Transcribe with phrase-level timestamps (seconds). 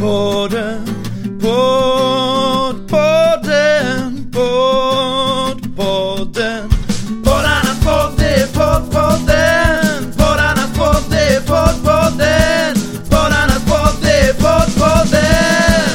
[0.00, 0.84] Podden,
[1.40, 6.68] podd, podden, podd, podden.
[7.24, 10.12] Poddarnas podd, det är poddpodden.
[10.16, 12.74] Poddarnas podd, det är poddpodden.
[13.10, 15.90] Poddarnas podd, det är poddpodden.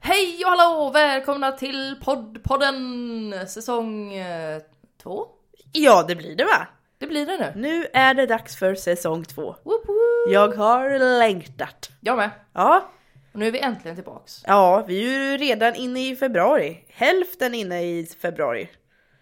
[0.00, 0.90] Hej och hallå!
[0.94, 4.62] Välkomna till poddpodden säsong eh,
[5.02, 5.26] två.
[5.72, 6.66] Ja, det blir det va?
[6.98, 7.52] Det blir det nu.
[7.68, 9.42] Nu är det dags för säsong två.
[9.64, 10.32] Woop woop.
[10.32, 11.90] Jag har längtat.
[12.00, 12.30] Jag med.
[12.54, 12.90] Ja,
[13.32, 14.42] Och nu är vi äntligen tillbaks.
[14.46, 16.84] ja, vi är ju redan inne i februari.
[16.88, 18.68] Hälften inne i februari.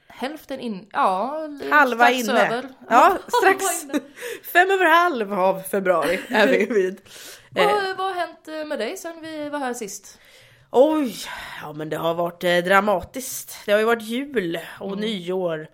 [0.09, 2.47] Hälften in, ja, Halva strax inne.
[2.47, 2.69] över.
[2.91, 3.85] Ja, Halva strax.
[3.85, 4.01] inne.
[4.53, 7.01] Fem över halv av februari är vi vid.
[7.57, 10.19] Eh, Vad, vad har hänt eh, med dig sen vi var här sist?
[10.71, 11.15] oj,
[11.63, 13.57] ja men det har varit eh, dramatiskt.
[13.67, 15.69] Det har ju varit jul och nyår.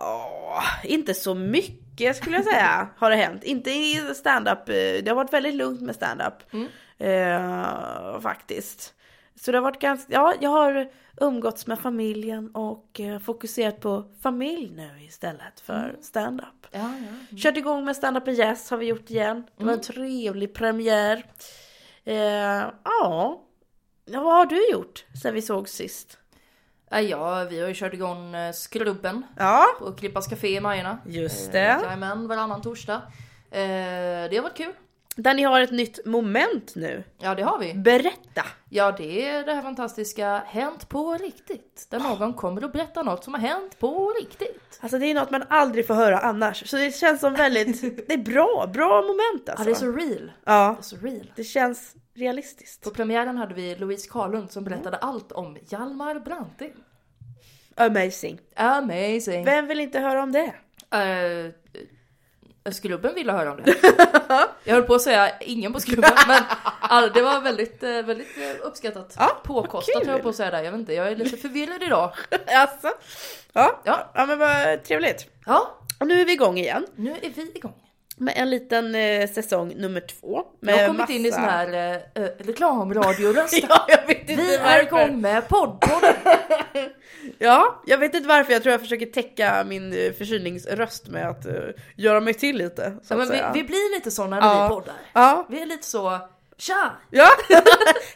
[0.00, 3.44] Ja, inte så mycket skulle jag säga har det hänt.
[3.44, 4.68] Inte i stand-up.
[4.68, 6.34] eh, Det har varit väldigt lugnt med stand-up.
[6.98, 8.94] Eh, faktiskt.
[9.40, 14.04] Så det har varit ganska, ja jag har umgåtts med familjen och eh, fokuserat på
[14.22, 16.66] familj nu istället för stand-up.
[16.70, 16.78] Ja,
[17.30, 17.36] ja.
[17.38, 19.44] Kört igång med stand-up med Yes har vi gjort igen.
[19.56, 21.24] Det var en trevlig premiär.
[22.04, 22.14] Eh,
[22.84, 23.40] ja,
[24.04, 26.18] vad har du gjort sen vi såg sist?
[26.92, 30.98] Ja, ja, vi har ju kört igång eh, Skrubben Ja, på Klippas Café i Majorna.
[31.06, 31.58] just Eh, det.
[31.84, 33.02] Jajamän, varannan torsdag.
[33.50, 33.60] Eh,
[34.30, 34.72] det har varit kul.
[35.16, 37.04] Där ni har ett nytt moment nu.
[37.18, 37.74] Ja, det har vi.
[37.74, 38.42] Berätta!
[38.68, 41.86] Ja, det är det här fantastiska Hänt på riktigt.
[41.90, 44.78] Där någon kommer och berättar något som har hänt på riktigt.
[44.80, 46.68] Alltså det är något man aldrig får höra annars.
[46.70, 49.64] Så det känns som väldigt, det är bra, bra moment Ja, alltså.
[49.64, 50.32] det är så real.
[50.44, 51.32] Ja, Det så real.
[51.36, 52.84] det känns realistiskt.
[52.84, 56.72] På premiären hade vi Louise Karlund som berättade allt om Hjalmar Branting.
[57.74, 58.38] Amazing.
[58.56, 59.44] Amazing.
[59.44, 60.52] Vem vill inte höra om det?
[60.94, 61.52] Uh,
[62.72, 63.74] Skrubben ville höra om det.
[64.64, 66.42] Jag höll på att säga ingen på Skrubben, men
[66.80, 68.28] all, det var väldigt, eh, väldigt
[68.62, 69.14] uppskattat.
[69.18, 70.62] Ja, Påkostat höll jag på att säga där.
[70.62, 72.12] Jag vet inte, jag är lite förvirrad idag.
[72.46, 72.92] Alltså.
[73.52, 74.10] Ja, Ja.
[74.14, 75.26] ja men vad trevligt.
[75.46, 77.74] Ja, Och nu är vi igång igen nu är vi igång.
[78.20, 80.42] Med en liten eh, säsong nummer två.
[80.60, 83.58] Med Jag har kommit in i sån här eh, eh, reklamradioröst.
[83.68, 84.82] Ja, jag vet inte Vi är varför.
[85.06, 86.14] igång med poddpodden.
[87.38, 88.52] Ja, jag vet inte varför.
[88.52, 91.52] Jag tror jag försöker täcka min eh, förkylningsröst med att eh,
[91.96, 92.92] göra mig till lite.
[93.02, 93.18] Så Ja,
[93.52, 94.62] vi, vi blir lite så när Ja.
[94.68, 94.94] vi poddar.
[95.12, 95.46] Ja.
[95.50, 96.18] Vi är lite så,
[96.56, 96.90] tja!
[97.10, 97.28] Ja!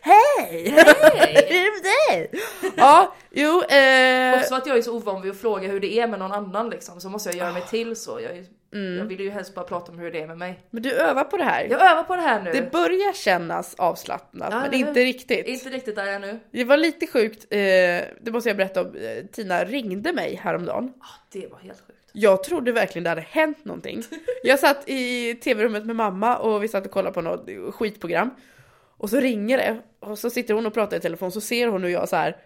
[0.00, 0.70] Hej!
[0.70, 1.46] Hej!
[1.48, 1.66] Hur
[2.16, 2.38] är det?
[2.76, 3.62] Ja, jo.
[3.62, 6.32] Eh, Också att jag är så ovan vid att fråga hur det är med någon
[6.32, 8.20] annan liksom, så måste jag göra mig till så.
[8.20, 8.98] Jag, är, Mm.
[8.98, 10.60] jag vill ju helst bara prata om hur det är med mig.
[10.70, 11.64] men du övar på det här.
[11.70, 12.52] Jag övar på det här nu.
[12.52, 14.88] Det börjar kännas avslappnat, Ja, men hur?
[14.88, 15.46] inte riktigt.
[15.46, 16.38] Inte riktigt där ännu.
[16.50, 18.86] Det var lite sjukt, eh, det måste jag berätta om.
[18.96, 20.92] Eh, Tina ringde mig häromdagen.
[21.00, 21.98] Ah, det var helt sjukt.
[22.12, 24.02] Jag trodde verkligen det hade hänt någonting.
[24.42, 28.30] Jag satt i tv-rummet med mamma och vi satt och kollade på något skitprogram.
[28.96, 31.82] Och så ringer det och så sitter hon och pratar i telefon så ser hon
[31.82, 32.36] hur jag så här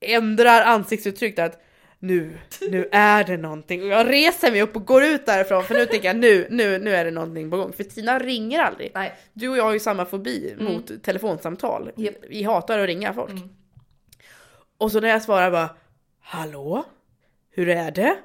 [0.00, 1.62] ändrar ansiktsuttryck att
[2.02, 2.38] nu,
[2.70, 3.82] nu är det någonting.
[3.82, 6.78] Och jag reser mig upp och går ut därifrån för nu tänker jag nu, nu,
[6.78, 7.72] nu är det någonting på gång.
[7.72, 8.92] För Tina ringer aldrig.
[8.94, 9.14] Nej.
[9.32, 11.90] Du och jag har ju samma fobi mot telefonsamtal.
[11.96, 12.14] Japp.
[12.28, 13.30] Vi hatar att ringa folk.
[13.30, 13.48] Mm.
[14.78, 15.70] Och så när jag svarar bara
[16.22, 16.84] Hallå?
[17.50, 18.16] Hur är det?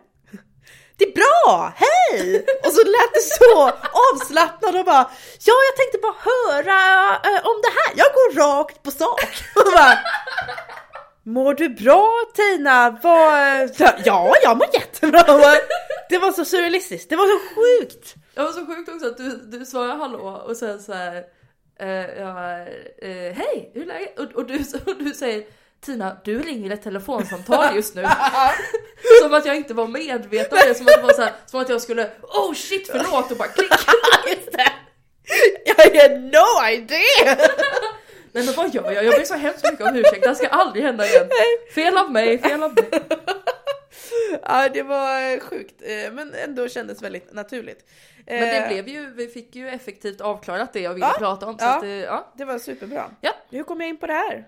[0.98, 1.74] Det är bra!
[1.76, 2.46] Hej!
[2.66, 3.72] Och så lät det så
[4.14, 6.80] avslappnad och bara Ja, jag tänkte bara höra
[7.16, 7.94] eh, om det här.
[7.96, 9.22] Jag går rakt på sak.
[9.56, 9.98] Och bara,
[11.28, 13.00] Mår du bra Tina?
[13.04, 13.70] Vad...
[14.06, 15.24] Ja, jag mår jättebra.
[16.10, 17.10] Det var så surrealistiskt.
[17.10, 18.16] Det var så sjukt.
[18.36, 21.24] Det var så sjukt också att du, du svarar hallå och sen så här,
[21.80, 22.60] eh, ja,
[23.02, 24.20] eh, hej, hur är läget?
[24.20, 24.54] Och, och, du,
[24.86, 25.44] och du säger
[25.86, 28.02] Tina, du ringer ett telefonsamtal just nu.
[29.22, 31.60] som att jag inte var medveten om det, som att det var så här, som
[31.60, 33.72] att jag skulle, oh shit förlåt och bara klick.
[34.28, 34.72] Just det.
[35.66, 37.38] Jag har no idea!
[38.32, 39.06] Nej men vad gör jag?
[39.06, 41.30] Jag ber så hemskt mycket om ursäkt, det här ska aldrig hända igen.
[41.76, 42.90] Fel av mig, fel av mig.
[44.44, 47.86] Ja, det var eh, sjukt, eh, men ändå kändes väldigt naturligt.
[48.26, 51.46] Men det Eh, blev ju, vi fick ju effektivt avklarat det jag ville Ja, prata
[51.46, 51.58] om.
[51.60, 51.78] Så ja.
[51.78, 52.34] att, ja.
[52.38, 53.12] Det var superbra.
[53.22, 53.32] Ja.
[53.50, 54.46] Hur kom jag in på det här?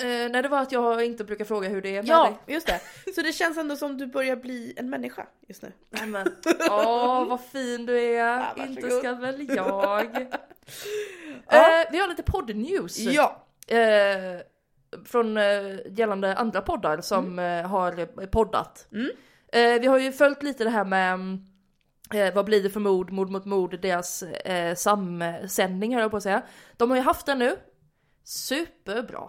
[0.00, 2.10] Eh, nej det var att jag inte brukar fråga hur det är med dig.
[2.10, 2.80] Ja, just det.
[3.14, 5.72] Så det känns ändå som du börjar bli en människa just nu.
[5.90, 6.26] Nej men,
[6.70, 8.68] åh vad fin du är, varsågod.
[8.68, 10.26] inte ska väl jag.
[11.48, 11.80] Ja.
[11.80, 12.98] eh, vi har lite podd-news.
[12.98, 13.46] Ja.
[13.66, 14.40] Eh,
[15.04, 18.86] från eh, gällande andra poddar som eh, har poddat.
[18.92, 19.10] Mm.
[19.52, 21.18] Eh, vi har ju följt lite det här med
[22.14, 26.16] eh, vad blir det för mord, mord mot mord, deras eh, samsändning höll jag på
[26.16, 26.42] att säga.
[26.76, 27.56] De har ju haft den nu.
[28.24, 29.28] Superbra.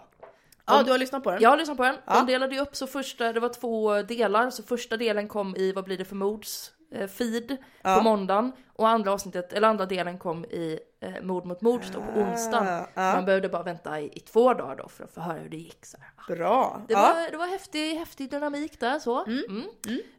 [0.66, 1.42] Ja, du har lyssnat på den?
[1.42, 1.96] Jag har lyssnat på den.
[2.06, 2.14] Ja.
[2.14, 5.72] De delade ju upp så första, det var två delar, så första delen kom i
[5.72, 7.96] vad blir det för mords eh, feed Ja.
[7.96, 12.00] på måndagen och andra avsnittet, eller andra delen kom i eh, Mord mot mord då
[12.00, 12.66] på onsdagen.
[12.68, 13.14] Ah, ja.
[13.14, 15.56] Man behövde bara vänta i, i två dagar då för att få höra hur det
[15.56, 15.86] gick.
[15.86, 16.36] Så här.
[16.36, 16.82] Bra.
[16.88, 17.00] Det, ja.
[17.00, 19.24] var, det var häftig, häftig dynamik där så.
[19.24, 19.62] Mm.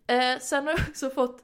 [0.07, 1.43] Eh, sen har jag också fått,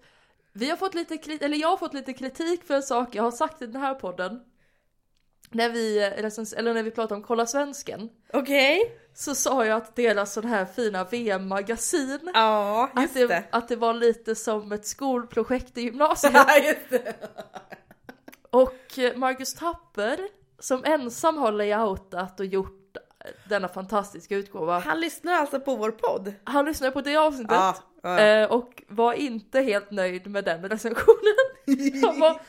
[0.54, 3.24] vi har fått lite kritik, eller jag har fått lite kritik för en sak jag
[3.24, 4.40] har sagt i den här podden.
[5.54, 6.00] När vi,
[6.58, 8.10] eller när vi pratade om Kolla Svensken.
[8.34, 9.00] Okej.
[9.16, 13.44] Så sa jag att deras sån här fina VM-magasin Ja, att just det, det.
[13.52, 16.34] att det var lite som ett skolprojekt i gymnasiet.
[16.34, 17.14] Ja, just det.
[18.50, 20.20] Och eh, Marcus Tapper,
[20.60, 22.98] som ensam har layoutat och gjort
[23.50, 24.80] denna fantastiska utgåva.
[24.80, 26.34] Han lyssnar alltså på vår podd.
[26.44, 28.20] Han lyssnade på det avsnittet Ja, ja.
[28.20, 31.36] eh, och var inte helt nöjd med den recensionen.
[32.04, 32.42] Han var,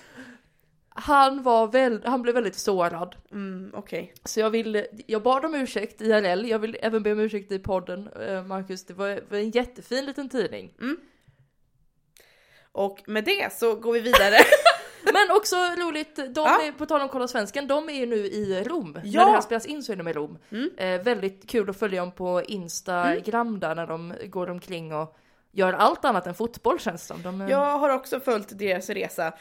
[0.97, 3.17] han, var väl, han blev väldigt sårad.
[3.33, 4.15] Mm, Okej.
[4.25, 7.59] Så jag vill, jag bad om ursäkt IRL, jag vill även be om ursäkt i
[7.59, 8.85] podden, eh, Marcus.
[8.87, 10.75] Det var, var en jättefin liten tidning.
[12.73, 14.37] Och med det så går vi vidare.
[15.13, 16.63] Men också roligt, de Ja.
[16.63, 18.99] är, på tal om Kolla Svensken, de är ju nu i Rom.
[19.05, 19.21] Ja.
[19.21, 20.39] När det här spelas in så är de i Rom.
[20.51, 20.71] Mm.
[20.77, 25.17] Eh, väldigt kul att följa dem på Instagram där när de går omkring och
[25.53, 27.23] gör allt annat än fotboll känns det som.
[27.23, 29.33] De, eh, Jag har också följt deras resa.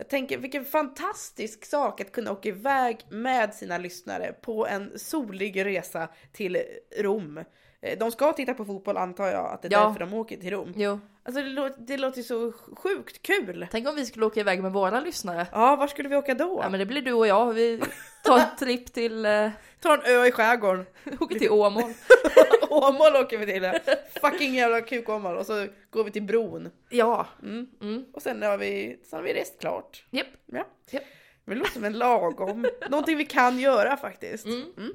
[0.00, 5.64] Jag tänker vilken fantastisk sak att kunna åka iväg med sina lyssnare på en solig
[5.64, 6.62] resa till
[6.98, 7.38] Rom.
[7.80, 9.84] Eh, De ska titta på fotboll antar jag, att det är Ja.
[9.86, 10.72] därför de åker till Rom.
[10.76, 13.66] Jo, Alltså det låter, det låter ju så sjukt kul.
[13.70, 15.46] tänk om vi skulle åka iväg med våra lyssnare.
[15.52, 16.60] Ja, var skulle vi åka då?
[16.62, 17.80] Ja men det blir du och jag, vi
[18.24, 19.50] tar en tripp till, eh,
[19.80, 20.86] Ta en ö i skärgården.
[21.20, 21.92] åker till Åmål.
[22.70, 23.72] Åmål åker vi till.
[24.20, 25.36] Fucking jävla kuk Åmål.
[25.36, 26.70] Och så går vi till bron.
[26.90, 27.66] Ja, Mm.
[27.80, 28.04] mm.
[28.14, 30.04] Och sen har vi, sen har vi rest klart.
[30.10, 30.26] Japp.
[30.46, 30.66] Ja.
[30.90, 31.02] Japp.
[31.44, 32.66] Det låter som en lagom.
[32.88, 34.46] Någonting vi kan göra faktiskt.
[34.46, 34.92] Mm.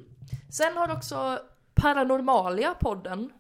[0.52, 1.40] Sen har också
[1.76, 3.34] Paranormalia podden,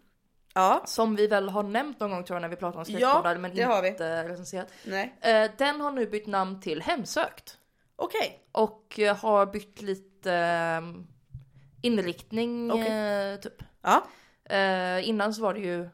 [0.55, 2.97] Ja, som vi väl har nämnt någon gång tror jag när vi pratar om Ja,
[2.97, 3.87] skräckpoddar men det har vi.
[3.87, 4.67] inte recenserat.
[4.85, 5.13] nej.
[5.21, 7.57] Eh, den har nu bytt namn till Hemsökt.
[7.95, 8.39] Okej.
[8.51, 10.81] Och eh, har bytt lite eh,
[11.81, 13.31] inriktning Okej.
[13.33, 13.63] eh, typ.
[13.81, 14.03] Ja.
[14.53, 15.89] Eh, innan så var det ju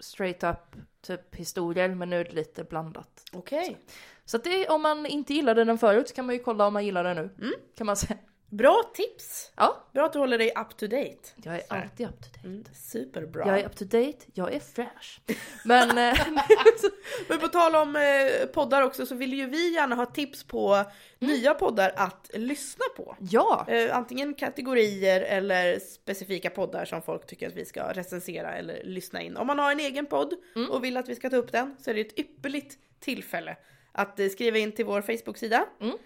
[0.00, 3.24] straight up typ historier men nu är det lite blandat.
[3.32, 3.78] Okej.
[4.24, 6.72] Så att det, om man inte gillade den förut så kan man ju kolla om
[6.72, 7.22] man gillar den nu.
[7.22, 7.54] Mm.
[7.76, 8.18] Kan man säga.
[8.56, 9.52] Bra tips.
[9.56, 11.16] Ja, Bra att du håller dig up to date.
[11.44, 12.40] jag är alltid up to date.
[12.44, 13.46] Mm, superbra.
[13.46, 15.20] Jag är up to date, jag är fresh.
[15.64, 16.18] Men eh,
[17.28, 20.84] Men på tal om eh, poddar också så vill ju vi gärna ha tips på
[21.18, 23.16] nya poddar att lyssna på.
[23.18, 28.84] ja, Eh, antingen kategorier eller specifika poddar som folk tycker att vi ska recensera eller
[28.84, 29.36] lyssna in.
[29.36, 30.34] Om man har en egen podd
[30.70, 33.56] och vill att vi ska ta upp den så är det ett ypperligt tillfälle
[33.92, 35.66] att skriva in till vår Facebook-sida.
[35.80, 35.96] Mm.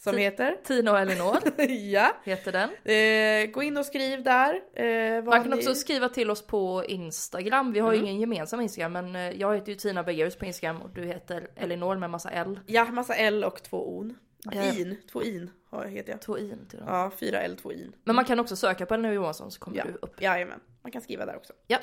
[0.00, 0.56] Som Ti- heter?
[0.64, 1.36] Tina och Elinor
[1.68, 2.16] ja.
[2.24, 2.70] heter den.
[2.84, 4.60] Eh, gå in och skriv där.
[4.74, 7.72] Eh, Man kan ni- också skriva till oss på Instagram.
[7.72, 8.08] Vi har ju Mm.
[8.08, 11.48] ingen gemensam Instagram men eh, jag heter ju Tina Bergerus på Instagram och du heter
[11.56, 12.60] Elinor med massa L.
[12.66, 14.18] Ja, massa L och två on.
[14.52, 16.22] In, två in har- heter jag.
[16.22, 16.88] Två in till dem.
[16.88, 17.92] Ja, fyra L, två in.
[18.04, 19.84] Men man kan också söka på Elinor Johansson så kommer Ja.
[19.84, 20.22] du upp.
[20.22, 21.52] Jajamän, man kan skriva där också.
[21.66, 21.78] Ja.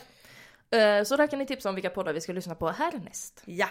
[0.78, 3.42] Eh, Så där kan ni tipsa om vilka poddar vi ska lyssna på härnäst.
[3.46, 3.68] Ja,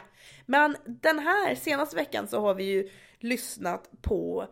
[0.46, 2.88] men den här senaste veckan så har vi ju
[3.24, 4.46] lyssnat på,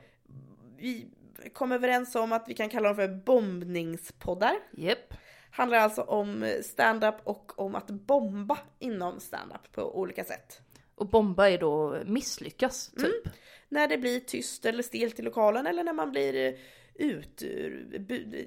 [0.77, 1.09] vi
[1.53, 4.55] kom överens om att vi kan kalla dem för bombningspoddar.
[4.73, 5.15] Japp.
[5.51, 10.61] Handlar alltså om stand-up och om att bomba inom stand-up på olika sätt.
[10.95, 13.29] Och bomba är då misslyckas typ.
[13.69, 16.59] När det blir tyst eller stelt i lokalen eller när man blir
[16.95, 17.43] ut,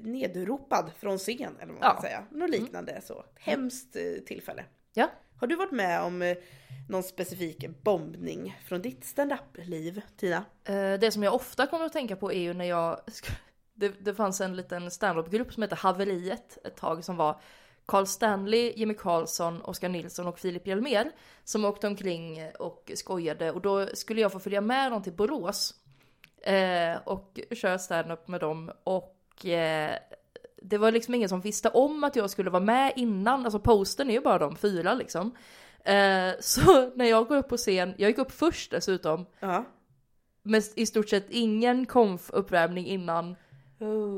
[0.02, 1.92] nedropad från scen eller vad man Ja.
[1.92, 2.26] ska säga.
[2.32, 3.26] Något liknande så.
[3.36, 4.66] Hemskt eh, tillfälle.
[4.94, 5.10] Ja.
[5.38, 6.38] Har du varit med om eh,
[6.90, 10.46] någon specifik bombning från ditt standup-liv, Tina?
[10.64, 13.00] Eh, det som jag ofta kommer att tänka på är ju när jag...
[13.78, 17.42] Det, det fanns en liten standup-grupp som hette Haveriet ett tag som var
[17.86, 21.12] Carl Stanley, Jimmy Karlsson, Oskar Nilsson och Filip Hjelmér
[21.44, 25.74] som åkte omkring och skojade och då skulle jag få följa med dem till Borås
[26.42, 29.96] eh, och köra standup med dem och eh,
[30.70, 34.10] det var liksom ingen som visste om att jag skulle vara med innan, alltså posten
[34.10, 35.36] är ju bara de fyra liksom.
[35.84, 39.26] Eh, så när jag går upp på scen, jag gick upp först dessutom,
[40.44, 43.36] med i stort sett ingen konf-uppvärmning innan.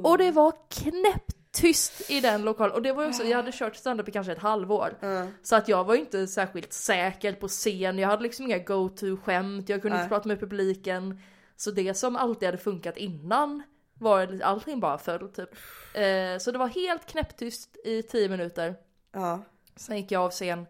[0.03, 2.75] Och det var knäpptyst i den lokalen.
[2.75, 4.97] Och det var ju också, jag hade kört standup i kanske ett halvår.
[4.99, 5.27] Ja.
[5.43, 9.69] Så att jag var ju inte särskilt säker på scen, jag hade liksom inga go-to-skämt,
[9.69, 10.03] jag kunde Nej.
[10.03, 11.19] inte prata med publiken.
[11.55, 13.63] Så det som alltid hade funkat innan
[13.99, 15.49] var allting bara föll typ.
[15.93, 18.75] Eh, så det var helt knäpptyst i tio minuter.
[19.11, 19.41] Ja.
[19.75, 20.65] Sen gick jag av scen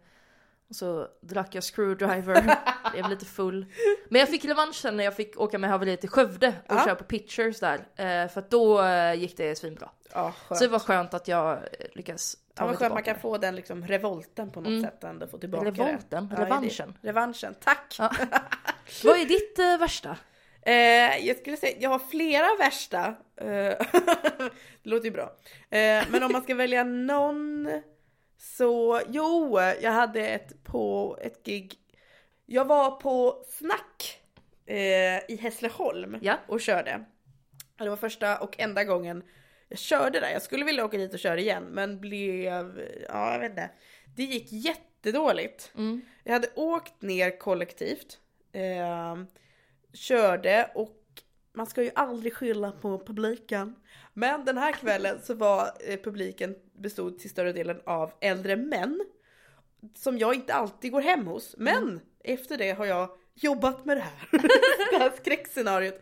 [0.69, 2.55] Och så drack jag screwdriver,
[2.91, 3.65] blev lite full.
[4.10, 6.86] Men jag fick revansch sen när jag fick åka med haveriet till Skövde och Ja.
[6.86, 7.75] köra på pictures där.
[7.96, 9.89] Eh, för att då eh, gick det svinbra.
[10.13, 10.34] Ja.
[10.50, 11.60] Så det var skönt att jag eh,
[11.96, 14.81] lyckades ta Ja, mig skönt man kan få den liksom revolten på något Mm.
[14.84, 16.27] sätt ändå få tillbaka Revolten?
[16.29, 16.36] det.
[16.38, 16.98] Ja, Revanschen?
[17.01, 17.96] det- Revanschen, tack!
[18.00, 18.12] Ja.
[19.03, 20.17] Vad är ditt eh, värsta?
[20.67, 23.05] Eh, jag skulle säga, jag har flera värsta.
[23.38, 23.45] Eh,
[24.83, 25.36] det låter ju bra.
[25.69, 27.69] Eh, men om man ska välja någon
[28.38, 31.74] så, jo, jag hade ett på ett gig.
[32.45, 34.19] Jag var på Snack
[34.65, 36.38] eh, i Hässleholm Ja.
[36.47, 37.05] och körde.
[37.77, 39.24] Det var första och enda gången
[39.69, 40.29] jag körde där.
[40.31, 43.69] Jag skulle vilja åka dit och köra igen men blev, ja jag vet inte.
[44.15, 45.71] Det gick jättedåligt.
[45.75, 46.01] Mm.
[46.24, 48.19] Jag hade åkt ner kollektivt.
[49.98, 50.98] Körde och
[51.54, 53.75] man ska ju aldrig skylla på publiken.
[54.13, 59.06] Men den här kvällen så var eh, publiken bestod till större delen av äldre män.
[59.96, 61.56] Som jag inte alltid går hem hos.
[61.58, 64.30] Men efter det har jag jobbat med det här.
[64.92, 66.01] det här skräckscenariot.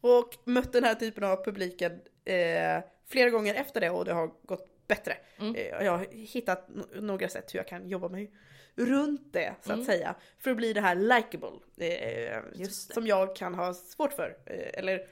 [0.00, 1.92] Och mött den här typen av publiken
[2.24, 5.16] eh, flera gånger efter det och det har gått bättre.
[5.38, 5.54] Mm.
[5.54, 8.32] Eh, jag har hittat några sätt hur jag kan jobba mig
[8.76, 9.86] runt det så att Mm.
[9.86, 10.14] säga.
[10.38, 11.50] För att bli det här likable.
[11.76, 14.36] Eh, som jag kan ha svårt för.
[14.46, 15.08] Eh, eller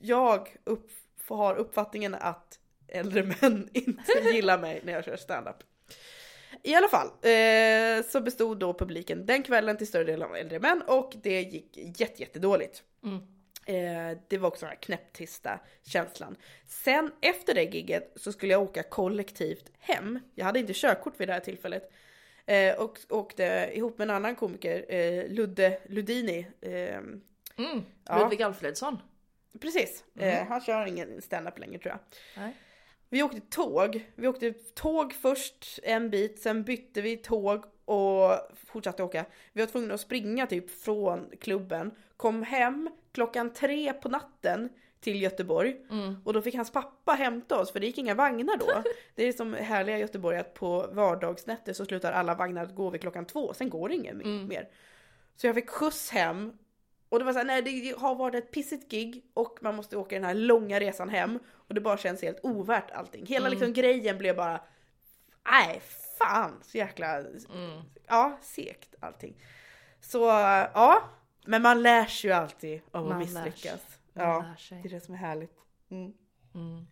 [0.00, 0.90] jag upp,
[1.28, 2.58] har uppfattningen att
[2.88, 5.56] äldre män inte gillar mig när jag kör standup.
[6.62, 10.58] I alla fall eh, så bestod då publiken den kvällen till större delen av äldre
[10.60, 12.82] män och det gick jätte, jättedåligt.
[13.04, 13.16] Mm.
[13.66, 16.36] Eh, det var också den här knäpptysta känslan.
[16.66, 20.18] Sen efter det gigget så skulle jag åka kollektivt hem.
[20.34, 21.92] Jag hade inte körkort vid det här tillfället.
[22.50, 26.46] Eh, och åkte ihop med en annan komiker, eh, Ludde Ludini.
[26.60, 26.98] Eh,
[27.56, 27.82] Mm.
[28.04, 28.18] Ja.
[28.18, 28.98] Ludvig Alfredsson.
[29.60, 31.98] precis, eh, han kör ingen stand-up längre tror jag.
[32.42, 32.54] Nej.
[33.08, 34.06] Vi åkte tåg.
[34.14, 38.30] Vi åkte tåg först en bit, sen bytte vi tåg och
[38.66, 39.24] fortsatte åka.
[39.52, 44.68] Vi var tvungna att springa typ från klubben, kom hem klockan tre på natten
[45.00, 46.16] till Göteborg Mm.
[46.24, 48.82] och då fick hans pappa hämta oss för det gick inga vagnar då.
[49.14, 53.00] Det är som härliga Göteborg att på vardagsnätter så slutar alla vagnar att gå vid
[53.00, 54.48] klockan två, sen går det inget Mm.
[54.48, 54.68] mer.
[55.36, 56.52] Så jag fick skjuts hem
[57.08, 60.14] och det var såhär, nej det har varit ett pissigt gig och man måste åka
[60.16, 63.26] den här långa resan hem och det bara känns helt ovärt allting.
[63.26, 63.58] Hela Mm.
[63.58, 64.60] liksom grejen blev bara,
[65.50, 65.80] nej
[66.18, 67.80] fan så jäkla, Mm.
[68.06, 69.34] ja segt allting.
[70.00, 70.18] Så
[70.74, 71.02] ja,
[71.46, 73.89] men man lär sig ju alltid av att Man misslyckas.
[74.14, 74.80] Ja, lär sig.
[74.82, 75.52] det är det som är härligt.
[75.90, 76.12] Mm.
[76.54, 76.86] Mm.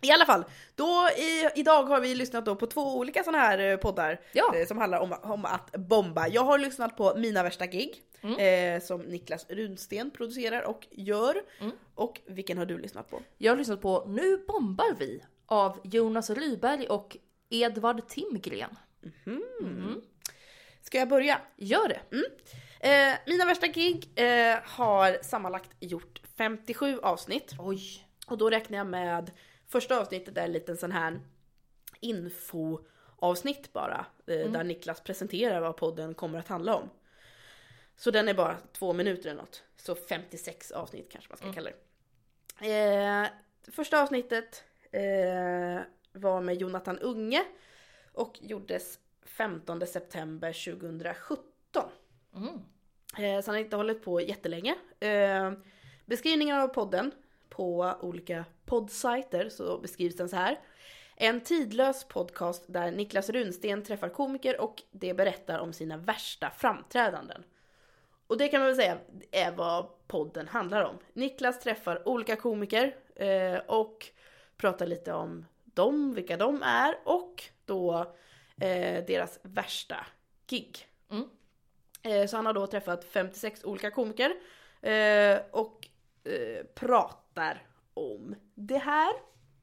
[0.00, 0.44] I alla fall,
[0.74, 4.54] då i, idag har vi lyssnat då på två olika sådana här eh, poddar Ja.
[4.56, 6.28] eh, som handlar om, om att bomba.
[6.28, 8.74] Jag har lyssnat på Mina värsta gig Mm.
[8.76, 11.42] eh, som Niklas Runsten producerar och gör.
[11.60, 11.72] Mm.
[11.94, 13.22] Och vilken har du lyssnat på?
[13.36, 17.16] Jag har lyssnat på Nu bombar vi av Jonas Ryberg och
[17.50, 18.76] Edvard Timgren.
[19.26, 20.02] Mm.
[20.82, 21.40] Ska jag börja?
[21.56, 22.00] Gör det!
[22.88, 27.54] Eh, Mina värsta gig eh, har sammanlagt gjort 57 avsnitt.
[27.58, 28.06] Oj!
[28.26, 29.30] Och då räknar jag med
[29.66, 31.20] första avsnittet är en liten sån här
[32.00, 34.06] infoavsnitt bara.
[34.26, 36.90] Eh, Där Niklas presenterar vad podden kommer att handla om.
[37.96, 39.62] Så den är bara två minuter eller något.
[39.76, 42.72] Så 56 avsnitt kanske man ska kalla det.
[42.72, 43.28] Eh,
[43.72, 45.80] första avsnittet eh,
[46.12, 47.44] var med Jonathan Unge
[48.12, 51.42] och gjordes 15 september 2017.
[52.34, 52.48] Mm.
[53.18, 54.74] Eh, så han har inte hållit på jättelänge.
[55.00, 55.52] Eh,
[56.08, 57.12] beskrivningen av podden
[57.48, 60.60] på olika poddsajter så beskrivs den så här.
[61.16, 67.44] En tidlös podcast där Niklas Runsten träffar komiker och det berättar om sina värsta framträdanden.
[68.26, 68.98] Och det kan man väl säga
[69.30, 70.98] är vad podden handlar om.
[71.12, 74.06] Niklas träffar olika komiker eh, och
[74.56, 78.00] pratar lite om dem, vilka de är och då
[78.60, 80.06] eh, deras värsta
[80.46, 80.86] gig.
[81.10, 81.24] Mm.
[82.02, 84.34] Eh, Så han har då träffat 56 olika komiker
[84.82, 85.88] eh, och
[86.24, 89.12] eh, pratar om det här.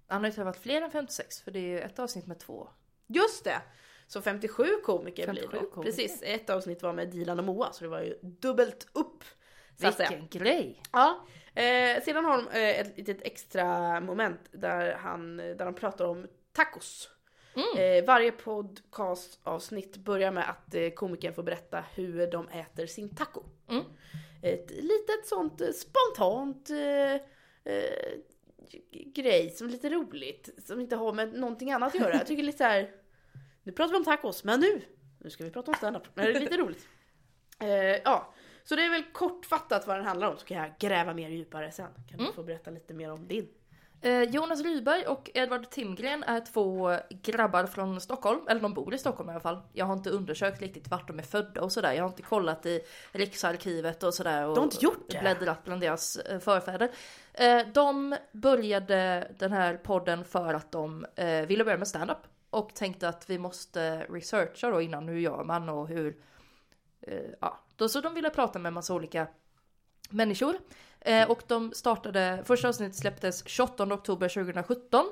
[0.08, 2.70] Han har ju träffat fler än 56 för det är ju ett avsnitt med två.
[3.08, 3.62] Just det!
[4.08, 5.72] Så 57 komiker blir 57 det.
[5.72, 5.92] komiker.
[5.92, 9.24] Precis, ett avsnitt var med Dilan och Moa så det var ju dubbelt upp.
[9.80, 10.10] Så att säga.
[10.10, 10.82] Vilken grej!
[10.92, 11.26] Ja.
[11.56, 16.28] Eh, sedan har de eh, ett litet extra moment där, han, där de pratar om
[16.52, 17.10] tacos.
[17.56, 18.00] Mm.
[18.00, 23.44] Eh, varje podcastavsnitt börjar med att eh, komikern får berätta hur de äter sin taco.
[23.70, 23.84] Mm.
[24.46, 27.14] Ett litet sånt eh, spontant eh,
[27.74, 28.20] eh,
[29.16, 32.14] grej som är lite roligt, som inte har med någonting annat att göra.
[32.14, 32.92] Jag tycker lite så här.
[33.64, 34.82] nu pratar vi om tacos, men nu,
[35.20, 36.04] nu ska vi prata om standup.
[36.16, 36.88] Det är lite roligt.
[37.60, 37.70] Eh,
[38.04, 38.34] ja,
[38.64, 41.72] så det är väl kortfattat vad den handlar om, så kan jag gräva mer djupare
[41.72, 41.94] sen.
[42.10, 42.34] Kan du Mm.
[42.36, 43.48] få berätta lite mer om din?
[44.02, 48.98] Eh, Jonas Ryberg och Edvard Timgren är två grabbar från Stockholm, eller de bor i
[48.98, 49.62] Stockholm i alla fall.
[49.74, 51.94] Jag har inte undersökt riktigt vart de är födda och sådär.
[51.94, 54.48] Jag har inte kollat i Riksarkivet och sådär.
[54.48, 55.20] Och Du har inte gjort det?
[55.20, 56.92] Bläddrat bland deras eh, förfäder.
[57.34, 61.06] Eh, de började den här podden för att de
[61.48, 62.18] ville börja med stand-up.
[62.50, 66.16] Och tänkte att vi måste researcha då innan hur gör man och hur...
[67.42, 69.28] Ja, då så de ville prata med en massa olika
[70.10, 70.56] människor.
[71.06, 75.06] Eh, och de startade, första avsnittet släpptes 28 oktober 2017.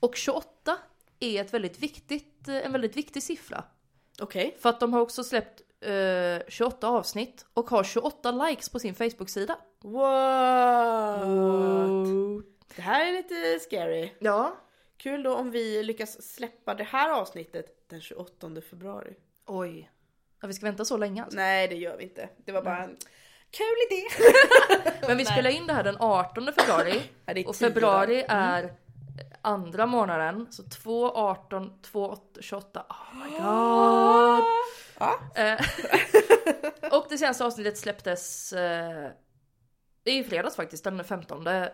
[0.00, 0.78] Och 28
[1.20, 3.64] är ett väldigt viktigt, eh, en väldigt viktig siffra.
[4.20, 4.56] Okej.
[4.60, 8.94] För att de har också släppt eh, 28 avsnitt och har 28 likes på sin
[8.94, 9.58] Facebook-sida.
[9.80, 11.22] What?
[12.76, 14.10] Det här är lite scary.
[14.18, 14.56] Ja.
[14.96, 19.14] Kul då om vi lyckas släppa det här avsnittet den 28 februari.
[19.46, 19.90] Oj.
[20.40, 21.36] Ja, vi ska vänta så länge alltså.
[21.36, 22.28] Nej det gör vi inte.
[22.44, 22.96] Det var bara en
[23.52, 24.02] kul idé.
[25.08, 27.02] Men vi spelar in det här den 18 februari.
[27.26, 28.58] Ja, är Och februari dagar.
[28.58, 28.66] Mm.
[28.66, 28.72] är
[29.42, 30.46] andra månaden.
[30.50, 32.86] Så 2, 18, 2, 8, 28.
[32.88, 34.44] Oh my god.
[34.98, 35.20] Ja.
[35.34, 35.60] Eh,
[36.98, 39.10] och det senaste avsnittet släpptes eh,
[40.04, 41.64] är i fredags faktiskt, den 15 eh,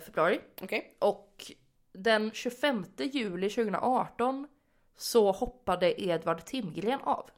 [0.00, 0.40] februari.
[0.62, 0.96] Okej.
[0.98, 1.52] Och
[1.92, 4.48] den 25 juli 2018
[4.96, 7.30] så hoppade Edvard Timgren av.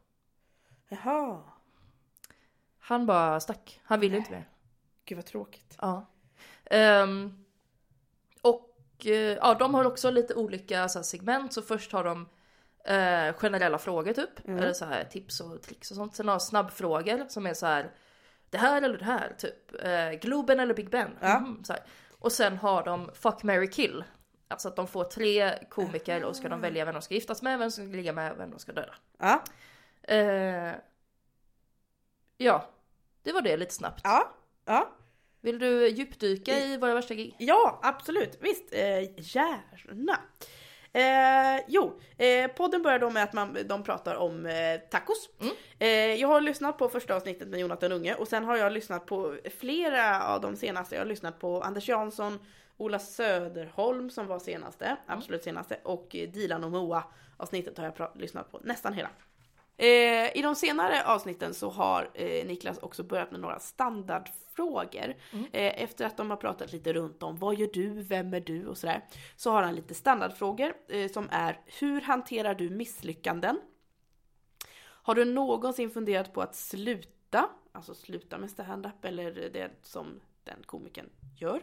[0.89, 1.43] Jaha.
[2.91, 4.49] Han bara stack, han ville inte mer.
[5.05, 5.77] Gud vad tråkigt.
[5.81, 6.07] Ja.
[6.65, 7.45] Ehm,
[8.43, 11.53] och eh, ja, de har också lite olika så här, segment.
[11.53, 12.29] Så först har de
[12.85, 14.49] eh, generella frågor typ.
[14.49, 16.15] Eller så här tips och tricks och sånt.
[16.15, 17.91] Sen har de snabbfrågor som är så här.
[18.51, 19.85] Det här eller det här typ.
[19.85, 21.19] Eh, Globen eller Big Ben.
[21.21, 21.41] Ja.
[21.41, 21.83] Mhm, så här.
[22.19, 24.05] Och sen har de Fuck, marry, kill.
[24.49, 27.59] Alltså att de får tre komiker och ska de välja vem de ska giftas med,
[27.59, 28.95] vem som ska ligga med, vem de ska döda.
[29.19, 29.43] Ja.
[32.37, 32.69] Ja,
[33.23, 34.01] det var det lite snabbt.
[34.05, 34.35] Ja.
[34.67, 34.97] Ja.
[35.41, 37.35] Vill du djupdyka i våra värsta gig?
[37.39, 38.39] Ja, absolut.
[38.41, 40.19] Visst, eh, gärna.
[40.93, 45.29] Eh, jo, eh, podden börjar då med att man, de pratar om eh, tacos.
[45.79, 49.07] Eh, jag har lyssnat på första avsnittet med Jonathan Unge och sen har jag lyssnat
[49.07, 50.95] på flera av de senaste.
[50.95, 52.39] Jag har lyssnat på Anders Jansson,
[52.77, 57.05] Ola Söderholm som var senaste, absolut senaste och Dilan och Moa
[57.37, 59.09] avsnittet har jag lyssnat på nästan hela.
[59.81, 65.15] Eh, I de senare avsnitten så har eh, Niklas också börjat med några standardfrågor.
[65.53, 68.67] Eh, efter att de har pratat lite runt om vad gör du, vem är du
[68.67, 69.05] och sådär.
[69.37, 73.61] Så har han lite standardfrågor eh, som är hur hanterar du misslyckanden?
[74.83, 77.49] Har du någonsin funderat på att sluta?
[77.73, 81.61] Alltså sluta med stand-up eller det som den komikern gör.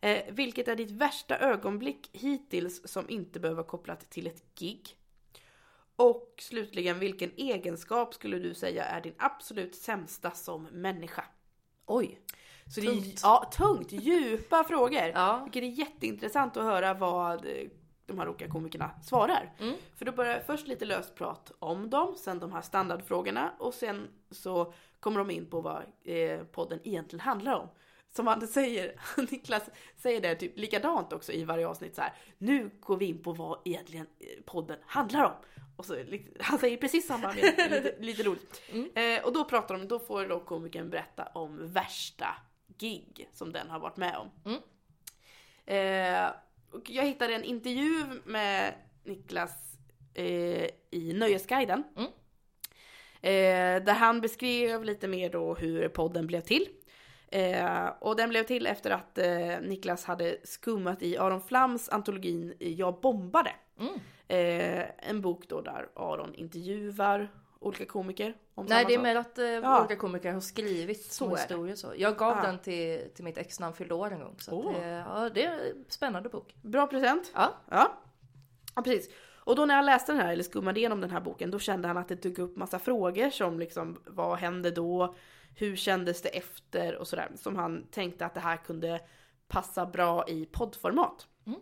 [0.00, 4.96] Eh, vilket är ditt värsta ögonblick hittills som inte behöver vara kopplat till ett gig?
[6.00, 11.24] Och slutligen, vilken egenskap skulle du säga är din absolut sämsta som människa?
[11.86, 12.20] Oj.
[12.66, 13.06] Så Det Tungt.
[13.06, 15.02] är, ja, tungt, djupa frågor.
[15.14, 15.40] Ja.
[15.44, 17.52] Vilket är jätteintressant att höra vad eh,
[18.06, 19.52] de här olika komikerna svarar.
[19.58, 19.74] Mm.
[19.96, 24.08] För då börjar först lite löst prat om dem, sen de här standardfrågorna och sen
[24.30, 27.68] så kommer de in på vad eh, podden egentligen handlar om.
[28.10, 29.62] Som han säger, Niklas
[29.96, 32.12] säger det typ likadant också i varje avsnitt så här.
[32.38, 35.32] Nu går vi in på vad egentligen eh, podden handlar om.
[35.76, 35.96] Och så,
[36.40, 38.62] han säger precis samma, lite, lite roligt.
[38.94, 42.36] Eh, och då pratar de, då får då komikern berätta om värsta
[42.78, 44.60] gig som den har varit med om.
[45.74, 46.30] Eh,
[46.70, 49.78] och jag hittade en intervju med Niklas
[50.14, 51.84] eh, i Nöjesguiden.
[51.96, 52.10] Mm.
[53.22, 56.68] Eh, där han beskrev lite mer då hur podden blev till.
[57.30, 62.54] Eh, och den blev till efter att eh, Niklas hade skummat i Aron Flams antologin
[62.58, 63.52] Jag bombade.
[63.78, 63.94] Mm.
[64.28, 68.34] Eh, en bok då där Aron intervjuar olika komiker.
[68.54, 69.80] Om Nej det är mer att eh, Ja.
[69.80, 71.92] olika komiker har skrivit Så historier så.
[71.96, 72.42] Jag gav Ja.
[72.42, 74.34] den till, till mitt ex när han fyllde år en gång.
[74.38, 74.72] Så att Åh.
[74.72, 76.54] det, ja, det är en spännande bok.
[76.62, 77.30] Bra present.
[77.34, 77.52] Ja.
[77.70, 77.92] Ja.
[78.74, 79.10] ja, precis.
[79.44, 81.88] Och då när jag läste den här, eller skummade igenom den här boken, då kände
[81.88, 85.14] han att det dök upp massa frågor som liksom, vad hände då?
[85.54, 86.96] Hur kändes det efter?
[86.96, 87.28] Och sådär.
[87.36, 89.00] Som han tänkte att det här kunde
[89.48, 91.26] passa bra i poddformat.
[91.46, 91.60] Mm.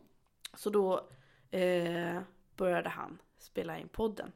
[0.54, 1.08] Så då
[1.50, 2.20] eh,
[2.56, 4.32] började han spela in podden.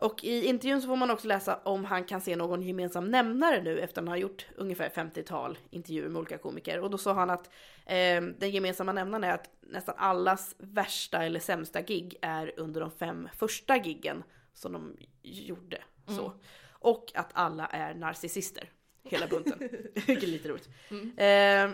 [0.00, 3.62] Och i intervjun så får man också läsa om han kan se någon gemensam nämnare
[3.62, 6.80] nu efter att han har gjort ungefär 50-tal intervjuer med olika komiker.
[6.80, 7.46] Och då sa han att
[7.86, 12.90] eh, den gemensamma nämnaren är att nästan allas värsta eller sämsta gig är under de
[12.90, 14.22] fem första giggen
[14.54, 15.82] som de gjorde.
[16.06, 16.32] Så.
[16.78, 18.70] Och att alla är narcissister.
[19.02, 19.58] Hela bunten.
[19.94, 20.68] Vilket är lite roligt.
[21.16, 21.70] Eh,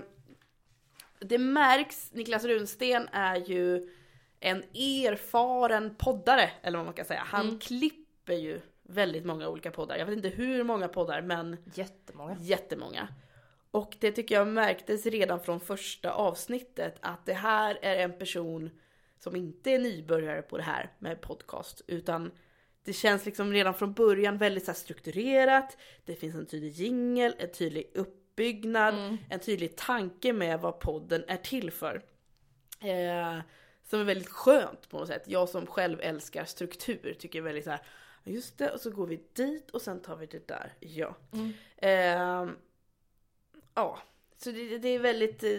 [1.21, 3.89] det märks, Niklas Runsten är ju
[4.41, 7.23] en erfaren poddare, eller vad man kan säga.
[7.27, 9.97] Han klipper ju väldigt många olika poddar.
[9.97, 12.37] Jag vet inte hur många poddar, men Jättemånga.
[12.41, 13.09] jättemånga.
[13.71, 18.71] Och det tycker jag märktes redan från första avsnittet att det här är en person
[19.19, 22.31] som inte är nybörjare på det här med podcast utan
[22.85, 25.77] det känns liksom redan från början väldigt så strukturerat.
[26.05, 29.17] Det finns en tydlig jingel, en tydlig uppbyggnad, Mm.
[29.31, 32.03] en tydlig tanke med vad podden är till för.
[32.81, 33.39] Eh,
[33.91, 35.23] som är väldigt skönt på något sätt.
[35.27, 37.81] Jag som själv älskar struktur tycker väldigt så här.
[38.25, 40.73] Just det, och så går vi dit och sen tar vi det där.
[40.81, 41.17] Ja.
[41.33, 41.53] Mm.
[41.77, 42.55] Eh,
[43.75, 43.99] ja,
[44.45, 45.51] så det, det är väldigt eh,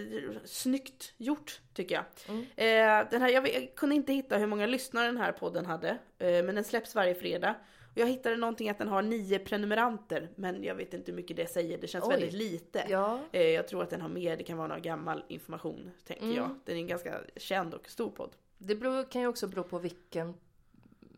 [0.44, 2.04] snyggt gjort tycker jag.
[2.28, 2.40] Mm.
[2.42, 5.88] Eh, den här, jag, jag kunde inte hitta hur många lyssnare den här podden hade,
[6.18, 7.54] eh, men den släpps varje fredag.
[7.92, 11.36] Och jag hittade någonting att den har nio prenumeranter, men jag vet inte hur mycket
[11.36, 11.78] det säger.
[11.78, 12.10] Det känns Oj.
[12.10, 12.86] väldigt lite.
[12.88, 13.20] Ja.
[13.32, 16.36] Eh, jag tror att den har mer, det kan vara någon gammal information, tänker Mm.
[16.36, 16.50] jag.
[16.64, 18.30] Den är en ganska känd och stor podd.
[18.58, 20.34] Det beror, kan ju också bero på vilken,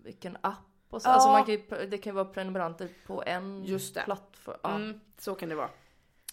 [0.02, 0.58] vilken app
[0.90, 1.08] och så.
[1.08, 1.12] Ja.
[1.12, 4.02] Alltså man kan ju, det kan ju vara prenumeranter på en Just det.
[4.04, 4.56] plattform.
[4.62, 4.74] Ja.
[4.76, 5.70] Mm, så kan det vara.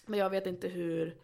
[0.06, 1.16] Men jag vet inte hur,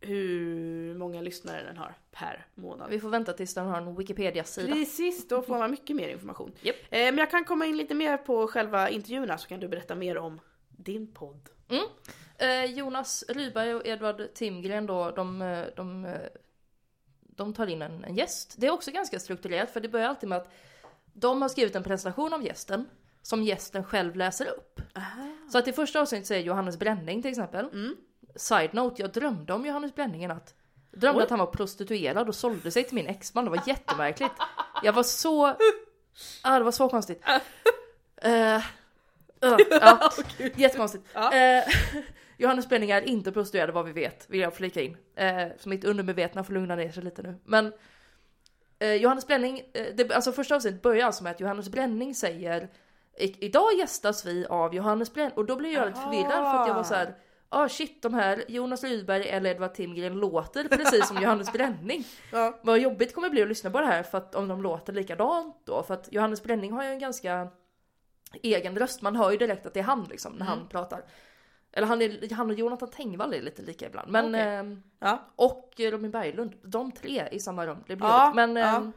[0.00, 2.90] hur många lyssnare den har per månad.
[2.90, 4.72] Vi får vänta tills den har en Wikipedia-sida.
[4.72, 6.52] Precis, då får man mycket mer information.
[6.60, 6.76] Japp.
[6.90, 9.94] Eh, men jag kan komma in lite mer på själva intervjuerna så kan du berätta
[9.94, 11.48] mer om din podd.
[12.38, 16.20] Eh, Jonas Rydberg och Edvard Timgren då, de, eh, de, eh,
[17.20, 18.54] de tar in en, en gäst.
[18.58, 20.52] Det är också ganska strukturerat för det börjar alltid med att
[21.12, 22.88] de har skrivit en presentation av gästen
[23.22, 24.80] som gästen själv läser upp.
[25.52, 27.64] Så att i första avsnittet så är Johannes Bränning till exempel.
[27.64, 27.96] Mm.
[28.36, 30.54] Side note, jag drömde om Johannes Bränning i natt.
[30.90, 31.24] Jag drömde Oj.
[31.24, 34.32] att han var prostituerad och sålde sig till min exman, det var jättemärkligt.
[34.82, 35.46] Jag var så...
[36.42, 37.22] Ah, det var så konstigt.
[38.22, 38.62] Eh, uh,
[39.70, 40.10] ja,
[40.56, 41.04] jättekonstigt.
[41.14, 41.32] Ja.
[41.32, 41.64] Eh,
[42.38, 44.96] Johannes Bränning är inte prostituerad vad vi vet, vill jag flika in.
[45.16, 47.34] Eh, så mitt undermedvetna får lugna ner sig lite nu.
[47.44, 47.72] Men
[48.78, 52.68] eh, Johannes Bränning, eh, det, alltså första avsnittet börjar alltså med att Johannes Bränning säger
[53.18, 56.68] "I- Idag gästas vi av Johannes Bränning och då blir jag lite förvirrad för att
[56.68, 57.14] jag var så här.
[57.48, 62.04] Ah shit, de här Jonas Rydberg eller Edvard Timgren låter precis som Johannes Bränning.
[62.32, 62.58] Ja.
[62.62, 64.92] Vad jobbigt kommer det bli att lyssna på det här för att om de låter
[64.92, 65.82] likadant då.
[65.82, 67.48] För att Johannes Bränning har ju en ganska
[68.42, 69.02] egen röst.
[69.02, 71.04] Man hör ju direkt att det är han liksom när han pratar.
[71.72, 74.10] Eller han, är, han och Jonathan Tengvall är lite lika ibland.
[74.10, 74.40] Men, Okej.
[74.40, 75.28] ehm, Ja.
[75.36, 77.84] och Robin Berglund, de tre i samma rum.
[77.86, 78.32] Det blir Ja.
[78.34, 78.76] Men, ja.
[78.76, 78.92] ehm,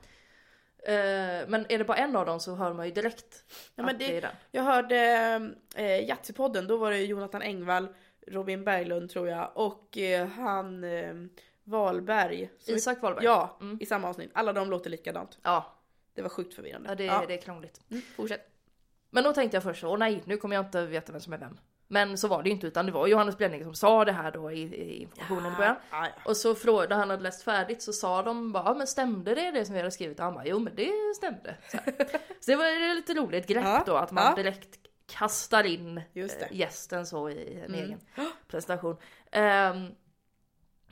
[0.87, 3.43] eh, men är det bara en av dem så hör man ju direkt
[3.75, 4.31] Ja, men att det- det är den.
[4.51, 4.97] Jag hörde
[5.75, 7.87] eh, Yatzy-podden, då var det Jonathan Engvall,
[8.27, 11.13] Robin Berglund tror jag och eh, han eh,
[11.63, 12.49] Wahlberg.
[12.59, 13.25] som- Isak Wahlberg.
[13.25, 13.77] Ja, Mm.
[13.81, 14.31] i samma avsnitt.
[14.33, 15.37] Alla de låter likadant.
[15.43, 15.73] Ja,
[16.13, 16.89] Det var sjukt förvirrande.
[16.89, 17.23] ja, det, ja.
[17.27, 17.81] det är krångligt.
[17.91, 18.45] Mm, fortsätt.
[19.09, 21.33] Men då tänkte jag först så, åh nej, nu kommer jag inte veta vem som
[21.33, 21.57] är vem.
[21.91, 24.31] Men så var det ju inte, utan det var Johannes Bränning som sa det här
[24.31, 25.75] då i, i informationen i början.
[25.91, 26.21] Ja, ja.
[26.25, 29.51] Och så frågade han hade läst färdigt så sa de bara, "Ja, men stämde det
[29.51, 30.19] det som vi hade skrivit?
[30.19, 31.55] Och han bara, jo men det stämde.
[31.71, 31.93] Så, här.
[32.39, 34.35] så det var ett lite roligt grepp Ja, då, att man ja.
[34.35, 37.79] direkt kastar in eh, gästen så i en Mm.
[37.85, 37.99] egen
[38.47, 38.97] presentation.
[39.31, 39.87] Ehm,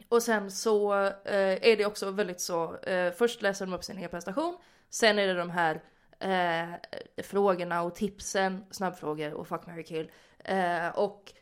[0.09, 3.97] och sen så eh, är det också väldigt så, eh, först läser de upp sin
[3.97, 4.57] egen presentation,
[4.89, 5.81] sen är det de här
[6.19, 10.11] eh, frågorna och tipsen, snabbfrågor och fuck, marry, kill.
[10.93, 11.33] Och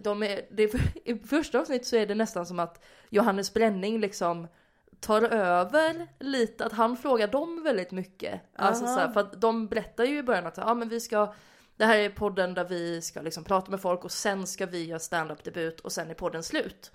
[0.00, 0.74] de är, det,
[1.04, 4.48] i första avsnittet så är det nästan som att Johannes Bränning liksom
[5.00, 8.40] tar över lite, att han frågar dem väldigt mycket.
[8.54, 11.34] Alltså så här, för att de berättar ju i början att ja, men vi ska
[11.80, 14.84] det här är podden där vi ska liksom prata med folk och sen ska vi
[14.86, 16.92] göra stand-up debut och sen är podden slut.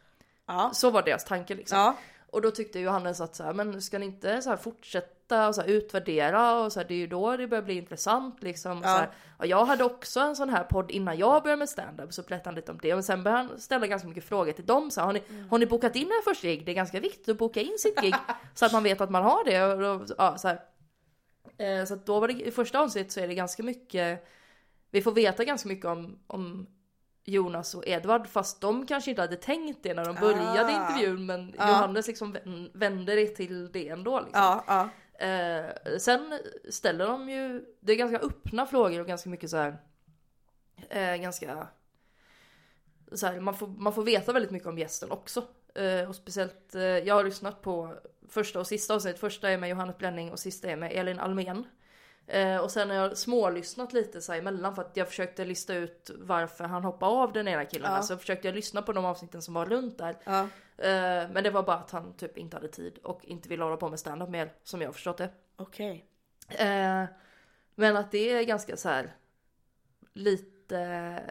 [0.48, 0.72] Ja.
[0.74, 1.78] Så var deras tanke liksom.
[1.78, 1.96] Ja.
[2.32, 5.56] Och då tyckte Johannes att så här, men ska ni inte så här fortsätta och
[5.56, 8.82] så här utvärdera och så här, det är ju då det börjar bli intressant liksom.
[8.84, 8.90] Ja.
[8.90, 12.14] Så här, ja, jag hade också en sån här podd innan jag började med stand-up
[12.14, 12.94] så berättade han lite om det.
[12.94, 14.92] Och sen började han ställa ganska mycket frågor till dem.
[14.92, 16.66] Så här, har, ni, har ni bokat in er första gig?
[16.66, 18.16] Det är ganska viktigt att boka in sitt gig
[18.54, 19.64] så att man vet att man har det.
[19.64, 20.48] Och, då- ja, så.
[21.58, 24.28] Eh, så då var det, i första avsnittet så är det ganska mycket,
[24.96, 26.68] vi får veta ganska mycket om, om
[27.24, 30.90] Jonas och Edvard fast de kanske inte hade tänkt det när de började Ah.
[30.90, 31.68] intervjun men Ja.
[31.70, 34.20] Johannes liksom vän- vände det till det ändå.
[34.20, 34.62] Liksom.
[34.68, 34.90] Ja.
[35.28, 35.66] Eh,
[36.00, 39.78] sen ställer de ju, det är ganska öppna frågor och ganska mycket så här,
[40.90, 41.68] eh, ganska
[43.12, 45.44] så här, man, får, man får veta väldigt mycket om gästen också.
[45.76, 47.94] Eh, och speciellt, eh, jag har lyssnat på
[48.30, 49.20] första och sista avsnittet.
[49.22, 51.64] Första är med Johannes Bränning och sista är med Elin Almen.
[52.28, 55.74] Eh, och sen har jag smålyssnat lite så här emellan för att jag försökte lista
[55.74, 57.94] ut varför han hoppade av den ena killen.
[57.94, 58.02] Ja.
[58.02, 60.18] Så försökte jag lyssna på de avsnitten som var runt där.
[60.24, 60.48] ja.
[60.78, 63.78] Eh, men det var bara att han typ inte hade tid och inte ville hålla
[63.78, 65.30] på med stand-up mer som jag förstått det.
[65.56, 66.06] Okej.
[66.50, 67.04] Eh,
[67.76, 69.16] men att det är ganska så här
[70.14, 71.22] lite...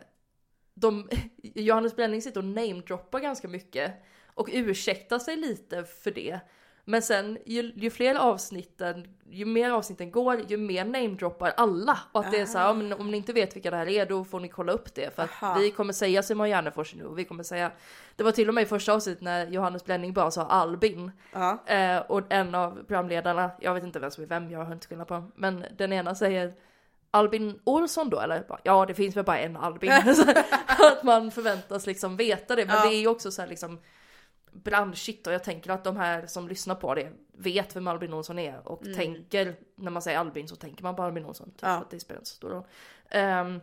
[0.74, 1.08] De,
[1.42, 3.92] Johannes Bränning sitter och namedroppar ganska mycket
[4.26, 6.40] och ursäktar sig lite för det.
[6.84, 11.98] Men sen ju, ju fler avsnitten, ju mer avsnitten går, ju mer namedroppar alla.
[12.12, 13.88] Och att det är så här, ja, men om ni inte vet vilka det här
[13.88, 15.14] är då får ni kolla upp det.
[15.16, 15.58] För att Aha.
[15.58, 17.70] vi kommer säga Simon Gärdenfors nu och vi kommer säga,
[18.16, 21.12] det var till och med i första avsnittet när Johannes Blending bara sa Albin.
[21.66, 24.86] Eh, och en av programledarna, jag vet inte vem som är vem, jag har inte
[24.86, 26.52] skillnad på dem, men den ena säger
[27.10, 28.44] Albin Olsson då eller?
[28.62, 29.92] Ja det finns väl bara en Albin.
[30.66, 32.66] Att man förväntas liksom veta det.
[32.66, 32.82] Men Ja.
[32.88, 33.78] det är ju också så här liksom
[34.54, 38.38] branschigt och jag tänker att de här som lyssnar på det vet vem Albin Olsson
[38.38, 41.50] är och tänker när man säger Albin så tänker man på Albin Olsson.
[41.50, 41.74] Typ, Mm.
[41.74, 41.80] Ja.
[41.80, 42.64] att det spelar inte så stor roll.
[43.14, 43.60] Um,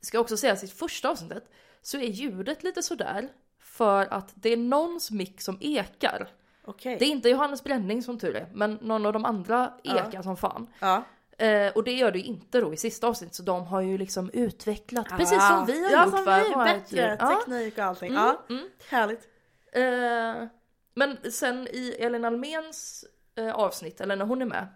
[0.00, 1.44] ska också säga att i första avsnittet
[1.82, 3.28] så är ljudet lite sådär
[3.60, 6.28] för att det är någons mick som ekar.
[6.64, 6.96] Okej.
[6.98, 10.08] Det är inte Johannes Bränning som tur är, men någon av de andra Ja.
[10.08, 10.66] ekar som fan.
[10.80, 11.02] Ja.
[11.44, 13.98] Eh, och det gör det ju inte då i sista avsnittet, så de har ju
[13.98, 17.16] liksom utvecklat, precis som vi har ja, gjort som vi, bättre.
[17.20, 17.36] Ja.
[17.46, 18.08] teknik och allting.
[18.10, 18.68] Mm, Ja, mm.
[18.90, 19.28] härligt.
[19.72, 20.46] Eh,
[20.94, 23.04] men sen i Elin Almens
[23.34, 24.66] eh, avsnitt, eller när hon är med,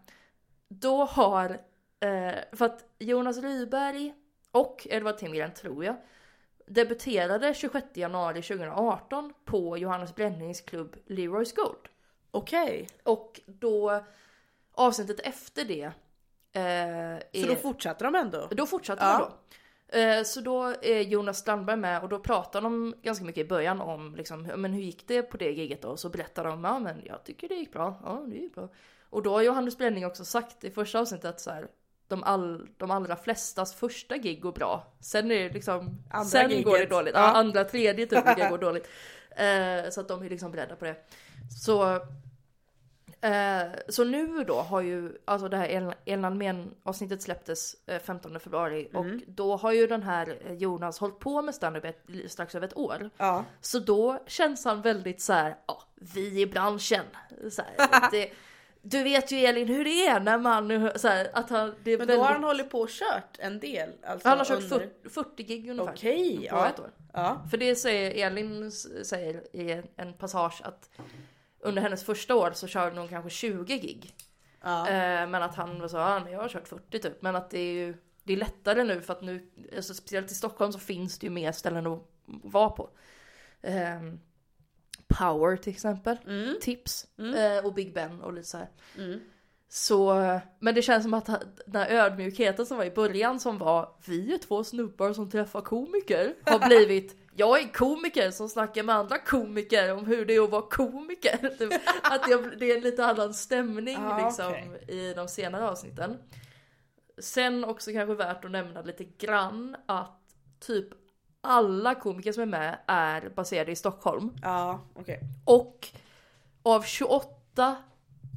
[0.68, 1.50] då har,
[2.00, 4.14] eh, för att Jonas Ryberg
[4.50, 5.96] och Edvard Timgren tror jag,
[6.66, 11.88] debuterade 26 januari 2018 på Johannes Brännings klubb Leroy's Gold.
[12.30, 12.88] Okej.
[13.04, 14.04] Och då
[14.72, 15.84] avsnittet efter det
[16.52, 18.48] eh, är, Så då fortsatte de ändå?
[18.50, 19.18] då fortsatte Ja.
[19.18, 19.32] de då.
[19.92, 23.80] Eh, Så då är Jonas Strandberg med och då pratar de ganska mycket i början
[23.80, 25.88] om liksom, men hur gick det på det giget då?
[25.88, 28.68] Och så berättar de, ja men jag tycker det gick bra, ja det gick bra.
[29.10, 31.66] Och då har Johannes Bränning också sagt i första avsnittet att så här,
[32.08, 34.92] de, all, de allra flestas första gig går bra.
[35.00, 36.64] Sen är det liksom, Andra sen giget.
[36.64, 37.14] går det dåligt.
[37.14, 37.32] Ja, Ja.
[37.32, 38.88] andra, tredje typ brukar gå dåligt.
[39.30, 40.96] Eh, så att de är liksom beredda på det.
[41.64, 42.00] Så
[43.24, 47.98] Eh, så nu då har ju, alltså det här El- Elin Almen avsnittet släpptes eh,
[47.98, 51.84] 15 februari och då har ju den här eh, Jonas hållit på med standup
[52.26, 53.10] strax över ett år.
[53.16, 53.44] Ja.
[53.60, 57.04] Så då känns han väldigt så här, ja, vi i branschen.
[57.50, 58.30] Så här, det,
[58.82, 61.98] du vet ju Elin hur det är när man, så här, att han, det är
[61.98, 63.90] Men då väldigt, har han hållit på och kört en del?
[64.06, 65.92] Alltså han har kört under- 40, 40 gig ungefär.
[65.92, 66.68] Okej, på ja.
[66.68, 66.90] ett år.
[67.12, 67.42] Ja.
[67.50, 68.72] För det säger Elin
[69.04, 70.90] säger i en passage att
[71.62, 74.14] under hennes första år så körde hon kanske 20 gig.
[74.60, 74.88] Ja.
[74.88, 77.22] Eh, men att han var så, ja, men jag har kört 40 typ.
[77.22, 77.94] Men att det är ju
[78.24, 79.46] det är lättare nu för att nu,
[79.76, 82.90] alltså, speciellt i Stockholm så finns det ju mer ställen att vara på.
[83.62, 84.20] Ehm,
[85.18, 86.54] Power till exempel, Mm.
[86.60, 87.34] Tips Mm.
[87.58, 88.68] eh, och Big Ben och lite så här.
[88.98, 89.20] Mm.
[89.68, 90.14] Så,
[90.58, 91.26] men det känns som att
[91.66, 95.60] den här ödmjukheten som var i början som var vi är två snubbar som träffar
[95.60, 100.44] komiker har blivit jag är komiker som snackar med andra komiker om hur det är
[100.44, 101.48] att vara komiker.
[101.58, 104.84] Typ, Att det, det är en lite annan stämning Ah, liksom okej.
[104.88, 106.18] i de senare avsnitten.
[107.18, 110.18] Sen också kanske värt att nämna lite grann att
[110.60, 110.88] typ
[111.40, 114.30] alla komiker som är med är baserade i Stockholm.
[114.42, 115.20] Ja, okej.
[115.44, 115.88] Och
[116.62, 117.76] av 28,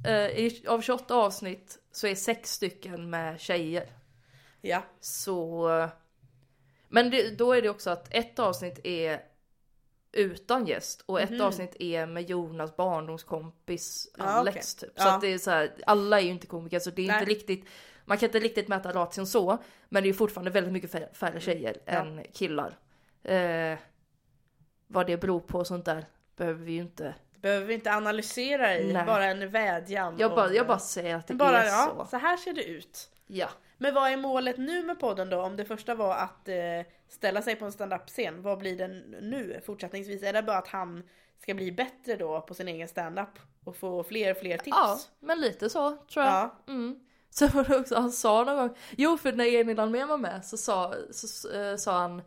[0.07, 3.89] eh, av 28 avsnitt så är sex stycken med tjejer.
[4.61, 4.81] Ja.
[4.99, 5.69] Så...
[6.95, 9.19] Men det, då är det också att ett avsnitt är
[10.11, 11.41] utan gäst och ett Mhm.
[11.41, 14.89] avsnitt är med Jonas barndomskompis Ja, Alex okej.
[14.89, 14.99] typ.
[15.01, 15.15] Så Ja.
[15.15, 17.19] att det är så här, alla är ju inte komiker så det är Nej.
[17.19, 17.65] inte riktigt,
[18.05, 19.57] man kan inte riktigt mäta ration så,
[19.89, 21.91] men det är fortfarande väldigt mycket färre, färre tjejer Ja.
[21.91, 22.77] än killar.
[23.23, 23.77] Eh,
[24.87, 26.05] vad det beror på och sånt där
[26.35, 27.15] behöver vi ju inte.
[27.41, 29.05] Behöver vi inte analysera i, Nej.
[29.05, 30.15] bara en vädjan.
[30.19, 32.05] Jag bara, jag bara säger att det bara, är ja, så.
[32.09, 33.09] så här ser det ut.
[33.27, 33.49] Ja.
[33.77, 35.41] Men vad är målet nu med podden då?
[35.41, 36.55] Om det första var att eh,
[37.09, 38.87] ställa sig på en stand-up-scen, vad blir det
[39.21, 40.23] nu fortsättningsvis?
[40.23, 41.03] Är det bara att han
[41.41, 44.77] ska bli bättre då på sin egen stand-up och få fler och fler tips?
[44.77, 46.33] Ja, men lite så tror jag.
[46.33, 46.55] Ja.
[46.67, 46.99] Mm.
[47.29, 50.45] Så var det också, han sa någon gång, jo för när Emil Almén var med
[50.45, 52.21] så sa, så, eh, sa han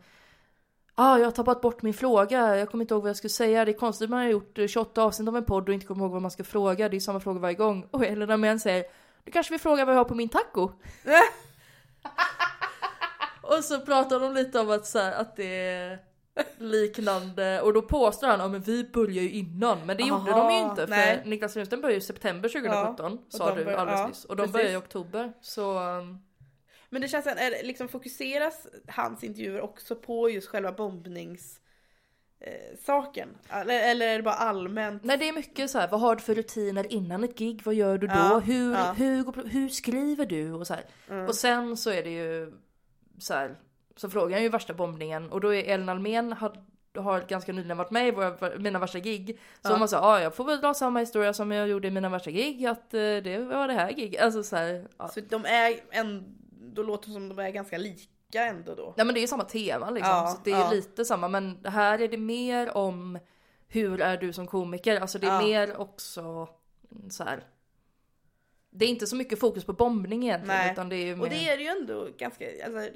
[0.99, 3.65] ah, jag har tappat bort min fråga, jag kommer inte ihåg vad jag skulle säga,
[3.65, 6.05] det är konstigt man har gjort eh, 28 avsnitt av en podd och inte kommer
[6.05, 7.87] ihåg vad man ska fråga, det är samma fråga varje gång.
[7.91, 8.83] Och Elin Almén säger,
[9.23, 10.71] du kanske vill fråga vad jag har på min taco?
[13.41, 15.99] och så pratar de lite om att, så här, att det är
[16.57, 20.49] liknande och då påstår han att men vi börjar ju innan men det gjorde Aha,
[20.49, 21.21] de ju inte för nej.
[21.25, 24.41] Niklas Runsten började ju september 2017 och sa du bör- alldeles ja, nyss och de
[24.41, 24.53] precis.
[24.53, 26.19] börjar i oktober så um,
[26.89, 31.58] Men det känns som, det liksom fokuseras hans intervjuer också på just själva bombnings
[32.39, 33.29] eh, saken?
[33.49, 35.03] Eller, eller är det bara allmänt?
[35.03, 37.61] Nej det är mycket så här, vad har du för rutiner innan ett gig?
[37.63, 38.13] Vad gör du då?
[38.13, 38.91] Ja, hur, ja.
[38.91, 40.51] hur, hur skriver du?
[40.53, 40.75] Och, så.
[41.09, 41.25] Mm.
[41.27, 42.53] och sen så är det ju
[43.19, 43.55] så här,
[43.95, 46.63] så frågar han ju värsta bombningen och då är Ellen Almén har,
[46.97, 49.39] har ganska nyligen varit med i våra, mina värsta gig.
[49.61, 49.77] Så Ja.
[49.77, 52.31] man sa, ja jag får väl dra samma historia som jag gjorde i mina värsta
[52.31, 54.17] gig, att eh, det var det här gig.
[54.17, 55.07] Alltså så här, ja.
[55.07, 56.37] Så de är en,
[56.73, 58.93] då låter som de är ganska lika ändå då.
[58.97, 60.71] Nej men det är ju samma tema liksom, Ja, så det är ja.
[60.71, 63.19] lite samma men här är det mer om
[63.67, 65.41] hur är du som komiker, alltså det är Ja.
[65.41, 66.49] mer också
[67.09, 67.43] så här.
[68.71, 70.71] Det är inte så mycket fokus på bombning egentligen Nej.
[70.71, 71.23] utan det är mer...
[71.23, 72.91] Och det är ju ändå ganska, alltså,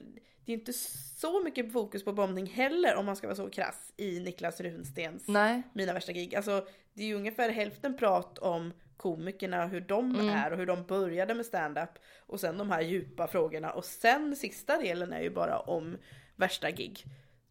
[0.45, 0.73] det är inte
[1.17, 5.27] så mycket fokus på bombning heller om man ska vara så krass i Niklas Runstens
[5.27, 5.63] Nej.
[5.73, 6.35] Mina värsta gig.
[6.35, 10.29] Alltså det är ju ungefär hälften prat om komikerna, hur de Mm.
[10.29, 11.89] är och hur de började med stand-up.
[12.19, 13.71] Och sen de här djupa frågorna.
[13.71, 15.97] Och sen sista delen är ju bara om
[16.35, 17.03] värsta gig.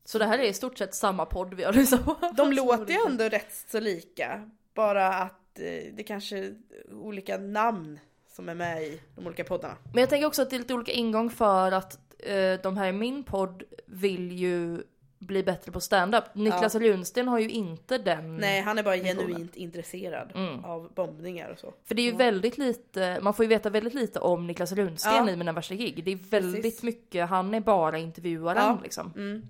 [0.05, 2.17] Så det här är i stort sett samma podd vi har lyssnat på.
[2.37, 4.51] De låter ju ändå rätt så lika.
[4.75, 6.55] Bara att eh, det kanske är
[6.93, 9.77] olika namn som är med i de olika poddarna.
[9.93, 12.89] Men jag tänker också att det är lite olika ingång för att eh, de här
[12.89, 14.83] i min podd vill ju
[15.23, 16.25] bli bättre på stand-up.
[16.35, 18.37] Niklas Runsten har ju inte den.
[18.37, 20.65] Nej, han är bara genuint intresserad Mm.
[20.65, 21.75] av bombningar och så.
[21.85, 25.13] För det är ju väldigt lite, man får ju veta väldigt lite om Niklas Runsten
[25.27, 25.31] Ja.
[25.31, 26.05] i Mina värsta gig.
[26.05, 26.83] Det är väldigt Precis.
[26.83, 28.79] mycket, han är bara intervjuaren Ja.
[28.83, 29.13] liksom.
[29.17, 29.43] Mm.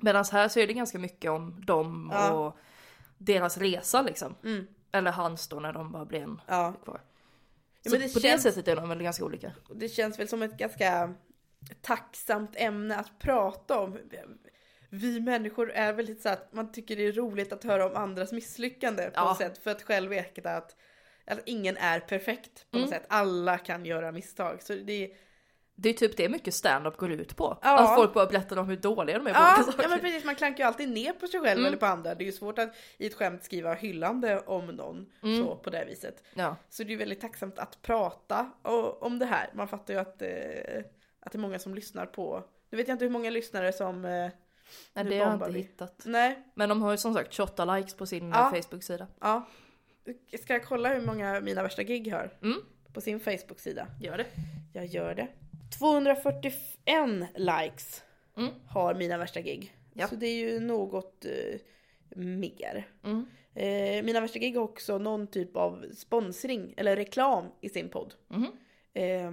[0.00, 2.32] Medan här så är det ganska mycket om dem Ja.
[2.32, 2.56] och
[3.18, 4.34] deras resa liksom.
[4.44, 4.66] Mm.
[4.92, 6.72] Eller hans då när de bara blir en Ja.
[6.84, 7.00] kvar.
[7.82, 9.52] Ja, Så det på känns- det sättet är de väl ganska olika.
[9.74, 11.14] det känns väl som ett ganska
[11.80, 13.98] tacksamt ämne att prata om.
[14.90, 17.96] Vi människor är väl lite så att man tycker det är roligt att höra om
[17.96, 19.24] andras misslyckande på Ja.
[19.24, 19.58] något sätt.
[19.58, 20.76] För att själv veta att,
[21.26, 23.00] att ingen är perfekt på något Mm.
[23.00, 23.06] sätt.
[23.08, 24.62] Alla kan göra misstag.
[24.62, 25.10] Så det är,
[25.80, 27.58] Det är typ det mycket stand-up går ut på.
[27.62, 27.78] Ja.
[27.78, 29.82] Att folk bara berättar om hur dåliga de är på ja, olika saker.
[29.82, 31.66] ja men precis, man klankar ju alltid ner på sig själv Mm.
[31.66, 32.14] eller på andra.
[32.14, 35.44] Det är ju svårt att i ett skämt skriva hyllande om någon Mm.
[35.44, 36.22] så på det viset.
[36.34, 36.56] Ja.
[36.68, 38.50] Så det är ju väldigt tacksamt att prata
[39.00, 39.50] om det här.
[39.54, 40.28] Man fattar ju att, eh,
[41.20, 42.44] att det är många som lyssnar på.
[42.70, 44.04] Nu vet jag inte hur många lyssnare som...
[44.04, 44.30] Eh,
[44.94, 45.58] Nej, det har jag inte vi.
[45.58, 46.02] hittat.
[46.06, 48.52] nej, Men de har ju som sagt 28 likes på sin Ja.
[48.54, 49.06] Facebook-sida.
[49.20, 49.48] ja.
[50.42, 52.30] Ska jag kolla hur många mina värsta gig har?
[52.42, 52.58] Mm.
[52.92, 53.86] På sin Facebook-sida.
[54.00, 54.26] Gör det.
[54.72, 55.28] Jag gör det.
[55.78, 58.02] 241 likes
[58.36, 58.50] Mm.
[58.68, 59.74] har mina värsta gig.
[59.94, 60.08] Ja.
[60.08, 61.60] Så det är ju något eh,
[62.16, 62.88] mer.
[63.04, 63.26] Mm.
[63.54, 68.14] Eh, mina värsta gig har också någon typ av sponsring eller reklam i sin podd.
[68.94, 69.32] Eh,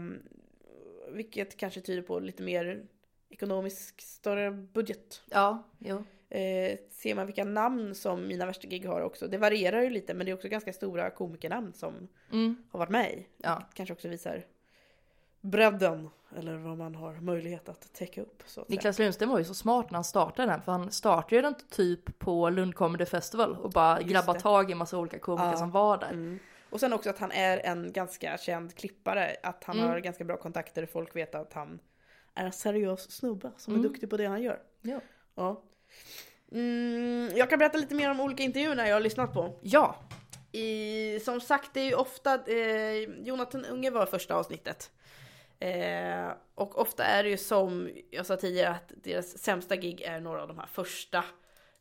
[1.11, 2.83] vilket kanske tyder på lite mer
[3.35, 5.21] ekonomisk större budget.
[5.29, 6.03] Ja, jo.
[6.29, 9.27] Eh, ser man vilka namn som mina värsta gig har också.
[9.27, 12.55] Det varierar ju lite men det är också ganska stora komikernamn som Mm.
[12.71, 13.27] har varit med i.
[13.37, 13.61] Ja.
[13.73, 14.45] Kanske också visar
[15.41, 18.43] bredden eller vad man har möjlighet att täcka upp.
[18.45, 18.69] Så att.
[18.69, 21.55] Niklas Lundsten var ju så smart när han startade den för han startade ju den
[21.69, 24.41] typ på Lund Comedy Festival och bara Just grabbade det.
[24.43, 25.57] tag i en massa olika komiker Ja.
[25.57, 26.09] som var där.
[26.09, 26.39] Mm.
[26.69, 29.35] Och sen också att han är en ganska känd klippare.
[29.43, 29.89] Att han Mm.
[29.89, 30.85] har ganska bra kontakter.
[30.85, 31.79] Folk vet att han
[32.35, 33.85] är seriös snubbe som Mm.
[33.85, 34.59] är duktig på det han gör.
[34.81, 34.99] Ja.
[35.35, 35.63] Ja.
[36.51, 39.59] Mm, jag kan berätta lite mer om olika intervjuer jag har lyssnat på.
[39.61, 39.95] ja.
[40.51, 44.91] I, som sagt, det är ju ofta, eh, Jonathan Unge var första avsnittet.
[45.59, 50.19] Eh, och ofta är det ju som jag sa tidigare att deras sämsta gig är
[50.19, 51.23] några av de här första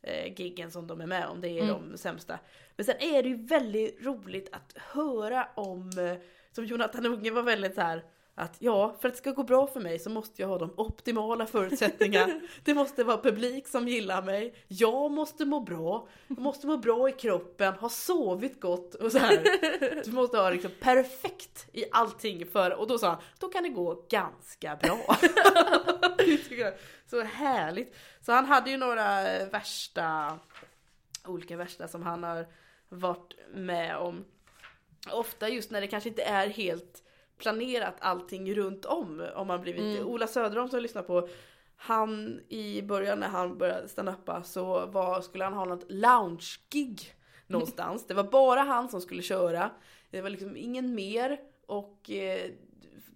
[0.01, 1.41] eh, giggen som de är med om.
[1.41, 1.89] Det är Mm.
[1.91, 2.39] de sämsta.
[2.75, 6.17] Men sen är det ju väldigt roligt att höra om, eh,
[6.51, 8.03] som Jonathan Unge var väldigt så här
[8.37, 10.73] att ja, för att det ska gå bra för mig så måste jag ha de
[10.77, 12.41] optimala förutsättningarna.
[12.63, 14.55] Det måste vara publik som gillar mig.
[14.67, 16.07] Jag måste må bra.
[16.27, 20.03] Jag måste må bra i kroppen, ha sovit gott och så här.
[20.05, 23.69] Du måste ha liksom perfekt i allting för, och då sa han, då kan det
[23.69, 24.99] gå ganska bra.
[27.05, 27.95] så härligt.
[28.21, 30.39] Så han hade ju några värsta,
[31.25, 32.47] olika värsta som han har
[32.89, 34.25] varit med om.
[35.11, 37.04] Ofta just när det kanske inte är helt
[37.37, 39.27] planerat allting runt om.
[39.35, 40.07] Om man blivit, Mm.
[40.07, 41.27] Ola Söderholm som jag lyssnar på,
[41.75, 47.13] han i början när han började stand-uppa så var, skulle han ha något lounge-gig
[47.47, 48.07] någonstans.
[48.07, 49.71] Det var bara han som skulle köra.
[50.09, 52.51] Det var liksom ingen mer och eh,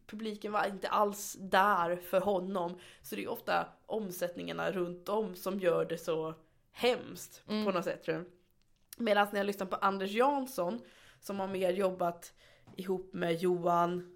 [0.08, 2.80] publiken var inte alls där för honom.
[3.02, 6.34] Så det är ofta omsättningarna runt om som gör det så
[6.72, 7.66] hemskt Mm.
[7.66, 8.26] på något sätt tror jag.
[8.98, 10.82] Medan när jag lyssnar på Anders Jansson
[11.20, 12.34] som har mer jobbat
[12.80, 14.12] ihop med Johan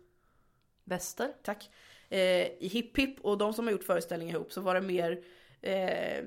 [0.83, 1.31] Väster.
[1.43, 1.69] tack,
[2.09, 5.23] eh, i Hipp Hipp och de som har gjort föreställningar ihop så var det mer
[5.61, 6.23] eh,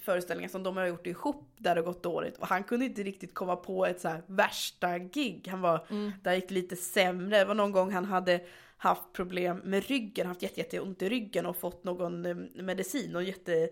[0.00, 3.02] föreställningar som de har gjort ihop där det har gått dåligt och han kunde inte
[3.02, 5.48] riktigt komma på ett så här värsta gig.
[5.50, 6.12] Han var, Mm.
[6.22, 7.38] där gick lite sämre.
[7.38, 8.40] Det var någon gång han hade
[8.76, 13.16] haft problem med ryggen, haft jätte, jätte ont i ryggen och fått någon eh, medicin
[13.16, 13.68] och jätte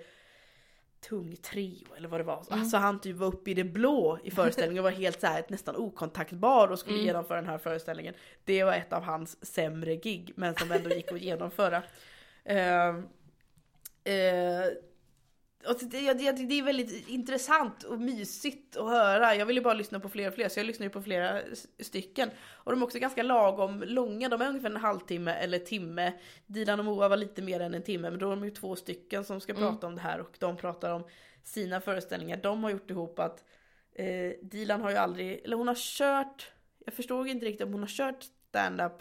[1.09, 2.45] tung trio eller vad det var.
[2.53, 2.65] Mm.
[2.65, 5.45] Så han typ var uppe i det blå i föreställningen och var helt så här,
[5.49, 7.07] nästan okontaktbar och skulle Mm.
[7.07, 8.15] genomföra den här föreställningen.
[8.45, 11.83] Det var ett av hans sämre gig men som ändå gick att genomföra.
[12.49, 12.89] Eh,
[14.15, 14.67] eh,
[15.69, 19.35] och det, det, det är väldigt intressant och mysigt att höra.
[19.35, 21.41] Jag vill ju bara lyssna på fler och fler så jag lyssnar ju på flera
[21.81, 22.31] stycken.
[22.53, 26.13] Och de är också ganska lagom långa, de är ungefär en halvtimme eller timme.
[26.47, 28.77] Dilan och Moa var lite mer än en timme men då är de ju två
[28.77, 29.63] stycken som ska Mm.
[29.69, 31.05] prata om det här och de pratar om
[31.45, 32.37] sina föreställningar.
[32.37, 33.45] De har gjort ihop att
[33.95, 36.51] eh, Dilan har ju aldrig, eller hon har kört
[36.85, 38.93] Jag förstod inte riktigt om hon har kört stand-up.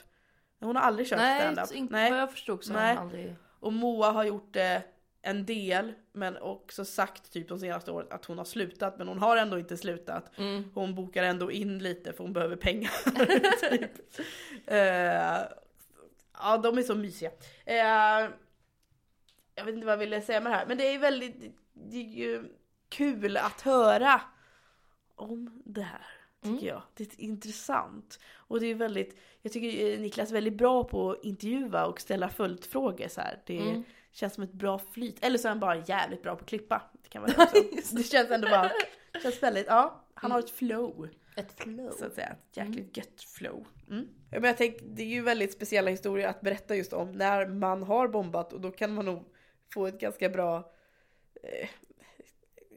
[0.59, 1.75] Hon har aldrig kört Nej, stand-up.
[1.75, 2.11] inte Nej.
[2.11, 2.95] vad jag förstod så har Nej.
[2.95, 3.35] hon aldrig...
[3.59, 4.81] Och Moa har gjort det
[5.25, 9.19] en del men också sagt typ de senaste åren att hon har slutat men hon
[9.19, 10.37] har ändå inte slutat.
[10.37, 10.71] Mm.
[10.73, 12.91] Hon bokar ändå in lite för hon behöver pengar.
[13.69, 13.91] typ.
[14.65, 14.77] Eh,
[16.39, 17.31] ja de är så mysiga.
[17.65, 18.29] Eh,
[19.55, 21.35] jag vet inte vad jag ville säga med det här men det är väldigt
[21.73, 22.43] det är ju
[22.89, 24.21] kul att höra
[25.15, 26.05] om det här.
[26.43, 26.81] Tycker jag.
[26.93, 28.19] Det är intressant.
[28.35, 32.01] Och det är väldigt, jag tycker eh, Niklas är väldigt bra på att intervjua och
[32.01, 33.41] ställa följdfrågor så här.
[33.45, 33.83] Det Mm.
[34.15, 35.23] Känns som ett bra flyt.
[35.25, 36.81] Eller så är han bara jävligt bra på att klippa.
[37.03, 37.95] Det kan vara det också.
[37.95, 38.71] det känns ändå bara,
[39.21, 40.05] känns väldigt, ja.
[40.13, 41.09] Han har ett flow.
[41.37, 41.91] Ett flow.
[41.91, 42.27] Så att säga.
[42.27, 43.65] Ett jäkligt gött flow.
[43.89, 44.07] Mm.
[44.31, 47.47] Ja, men jag tänker, det är ju väldigt speciella historier att berätta just om när
[47.47, 49.23] man har bombat och då kan man nog
[49.73, 50.71] få ett ganska bra
[51.43, 51.69] eh,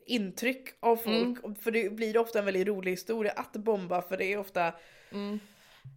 [0.07, 1.59] intryck av folk.
[1.63, 4.73] För det blir ofta en väldigt rolig historia att bomba för det är ofta
[5.13, 5.41] Mm.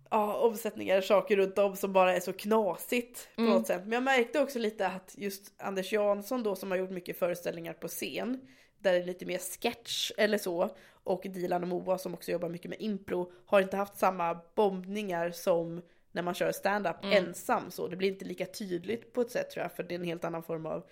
[0.09, 3.53] Ja, omsättningar, saker runt om som bara är så knasigt på Mm.
[3.53, 3.81] något sätt.
[3.83, 7.73] Men jag märkte också lite att just Anders Jansson då som har gjort mycket föreställningar
[7.73, 8.41] på scen,
[8.79, 12.49] där det är lite mer sketch eller så, och Dilan och Moa som också jobbar
[12.49, 15.81] mycket med impro, har inte haft samma bombningar som
[16.11, 17.25] när man kör stand-up Mm.
[17.25, 17.87] ensam så.
[17.87, 20.23] Det blir inte lika tydligt på ett sätt tror jag, för det är en helt
[20.25, 20.83] annan form av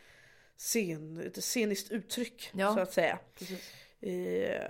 [0.58, 2.74] scen, ett sceniskt uttryck Ja.
[2.74, 3.20] så att säga.
[3.39, 3.74] Precis.
[4.02, 4.62] Eh,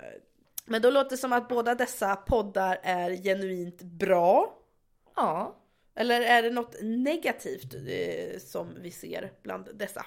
[0.64, 4.58] Men då låter det som att båda dessa poddar är genuint bra.
[5.16, 5.56] Ja.
[5.94, 10.06] Eller är det något negativt eh, som vi ser bland dessa?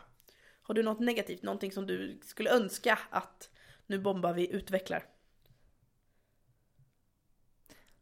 [0.61, 3.49] Har du något negativt, någonting som du skulle önska att
[3.87, 5.05] nu bombar vi utvecklar?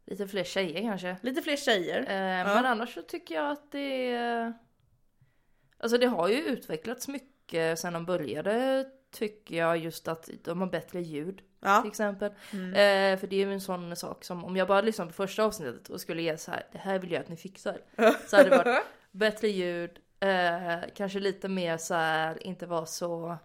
[0.04, 1.16] Lite fler tjejer kanske.
[1.22, 2.00] Lite fler tjejer.
[2.00, 4.52] Eh, Men annars så tycker jag att det är...
[5.78, 10.68] Alltså det har ju utvecklats mycket sen de började tycker jag just att de har
[10.68, 11.80] bättre ljud Ja.
[11.80, 12.32] till exempel.
[12.52, 12.68] Mm.
[12.68, 15.44] Eh, för det är ju en sån sak som om jag bara lyssnade på första
[15.44, 17.78] avsnittet och skulle ge så här, det här vill jag att ni fixar.
[18.26, 19.90] Så hade det varit bättre ljud,
[20.20, 23.36] eh, kanske lite mer så här, inte vara så...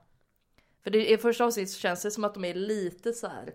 [0.83, 3.53] För det, i första avsnittet så känns det som att de är lite så här,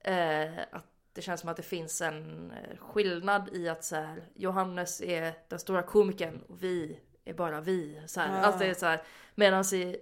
[0.00, 4.22] eh, att det känns som att det finns en eh, skillnad i att så här,
[4.34, 8.02] Johannes är den stora komikern och vi är bara vi.
[8.06, 8.40] Så här.
[8.40, 8.46] Ah.
[8.46, 9.02] Alltså det är så här,
[9.34, 9.96] medan i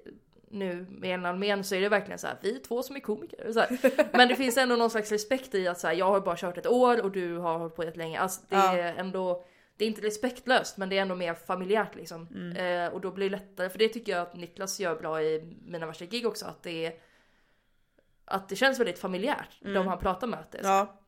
[0.54, 3.00] nu med en Almen så är det verkligen så här, vi är två som är
[3.00, 3.52] komiker.
[3.52, 3.78] Så här.
[4.16, 6.58] Men det finns ändå någon slags respekt i att så här, jag har bara kört
[6.58, 8.18] ett år och du har hållit på jättelänge.
[8.20, 8.76] Alltså det Ja.
[8.76, 9.44] är ändå,
[9.76, 12.28] det är inte respektlöst men det är ändå mer familjärt liksom.
[12.34, 12.56] Mm.
[12.86, 15.56] Eh, och då blir det lättare, för det tycker jag att Niklas gör bra i
[15.66, 16.92] mina värsta gig också, att det är
[18.24, 20.40] att det känns väldigt familjärt, de han pratar med.
[20.40, 20.62] Att det är.
[20.62, 20.74] Mm.
[20.76, 21.00] Ja.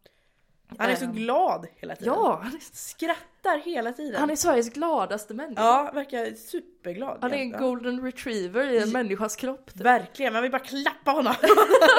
[0.79, 1.12] Han är så Ehm.
[1.12, 2.14] glad hela tiden.
[2.14, 4.21] ja, han är, Skrattar hela tiden.
[4.21, 5.62] han är Sveriges gladaste människa.
[5.62, 7.19] Ja, verkar superglad.
[7.21, 9.73] Han är en golden retriever i en människas kropp.
[9.75, 9.81] Typ.
[9.83, 11.35] Verkligen, man vill bara klappa honom.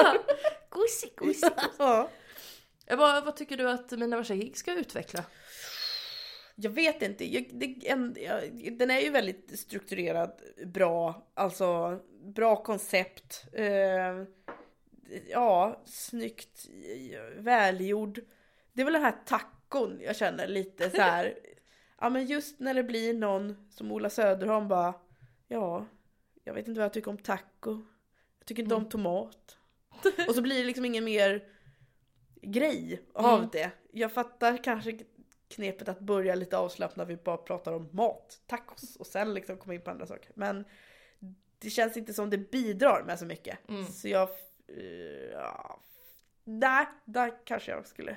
[0.70, 1.50] Gosig, gosig.
[1.78, 2.08] ja.
[2.86, 5.24] Eh, Vad, vad tycker du att mina värsta gig ska utveckla?
[6.60, 10.32] Jag vet inte, jag, det, en, jag, den är ju väldigt strukturerad,
[10.66, 11.98] bra, alltså
[12.34, 13.44] bra koncept.
[13.52, 14.24] Eh,
[15.28, 16.66] ja, snyggt,
[17.36, 18.20] välgjord.
[18.72, 21.38] Det är väl den här tacon jag känner lite så här.
[22.00, 24.94] ja men just när det blir någon som Ola Söderholm bara,
[25.48, 25.86] ja,
[26.44, 27.82] jag vet inte vad jag tycker om taco.
[28.38, 29.56] Jag tycker inte om tomat.
[30.28, 31.48] Och så blir det liksom ingen mer
[32.42, 33.48] grej av Mm.
[33.52, 33.70] det.
[33.92, 34.98] Jag fattar kanske
[35.48, 39.74] knepet att börja lite avslappnat, vi bara pratar om mat, tacos och sen liksom komma
[39.74, 40.30] in på andra saker.
[40.34, 40.64] Men
[41.58, 43.68] det känns inte som det bidrar med så mycket.
[43.68, 43.86] Mm.
[43.86, 44.28] Så jag...
[44.68, 45.80] eh, ja,
[46.44, 48.16] där, där kanske jag skulle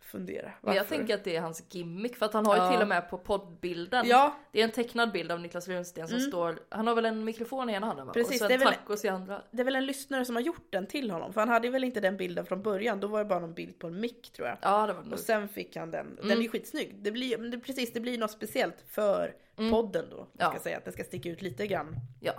[0.00, 0.52] fundera.
[0.62, 0.96] Men jag Varför?
[0.96, 2.70] tänker att det är hans gimmick för att han har ju Ja.
[2.72, 4.06] till och med på poddbilden.
[4.08, 6.28] Ja, Det är en tecknad bild av Niklas Runsten som Mm.
[6.28, 8.12] står, han har väl en mikrofon i ena handen va?
[8.12, 9.42] Precis, och sen det är väl- tacos i andra.
[9.50, 11.32] det är väl en lyssnare som har gjort den till honom.
[11.32, 13.78] För han hade väl inte den bilden från början, då var det bara någon bild
[13.78, 14.56] på en mick tror jag.
[14.62, 15.10] Ja det var det.
[15.10, 16.16] Och sen fick han den.
[16.16, 16.44] Den Mm.
[16.44, 16.94] är skitsnygg.
[16.98, 19.70] Det blir, det, precis, det blir något speciellt för Mm.
[19.70, 20.16] podden då.
[20.16, 20.50] Jag Ja.
[20.50, 22.32] ska säga att den ska sticka ut lite grann Ja.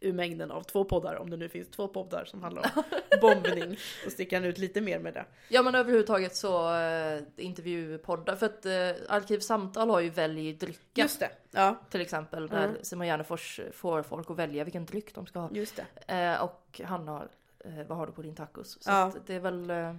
[0.00, 1.16] Ur mängden av två poddar.
[1.16, 2.82] Om det nu finns två poddar som handlar om
[3.20, 3.76] bombning.
[4.04, 5.24] Då sticker han ut lite mer med det.
[5.48, 8.72] ja men överhuvudtaget så äh, intervjupoddar för att äh,
[9.08, 11.30] Arkivsamtal har ju välj drycka Just det.
[11.50, 12.76] Ja, till exempel där Mm.
[12.82, 15.48] Simon Gärdenfors får folk att välja vilken dryck de ska ha.
[15.52, 16.14] just det.
[16.14, 17.28] Eh, och han har,
[17.64, 18.78] eh, vad har du på din tacos?
[18.82, 19.12] Så Ja.
[19.26, 19.94] det är väl, eh,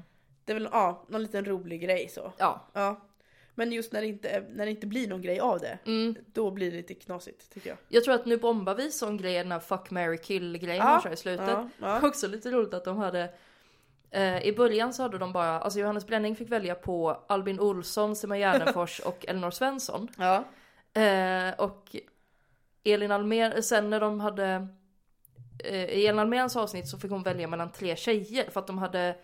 [0.46, 2.32] Det är väl ja, någon liten rolig grej så.
[2.38, 2.62] ja.
[2.74, 3.02] Ja.
[3.60, 6.16] Men just när det, inte, när det inte blir någon grej av det, Mm.
[6.34, 7.78] då blir det lite knasigt tycker jag.
[7.88, 10.94] Jag tror att nu bombar vi sån grej, den här fuck, marry, kill grejen Ja.
[10.94, 11.48] de kör i slutet.
[11.48, 12.08] Ja, ja.
[12.08, 13.34] Också lite roligt att de hade
[14.12, 18.16] eh, I början så hade de bara, alltså Johannes Bränning fick välja på Albin Olsson,
[18.16, 20.08] Simon Gärdenfors och Elinor Svensson.
[20.18, 20.44] ja.
[21.02, 21.96] Eh, och
[22.84, 24.68] Elin Almer, sen när de hade
[25.64, 28.78] eh, I Elin Almens avsnitt så fick hon välja mellan tre tjejer för att de
[28.78, 29.16] hade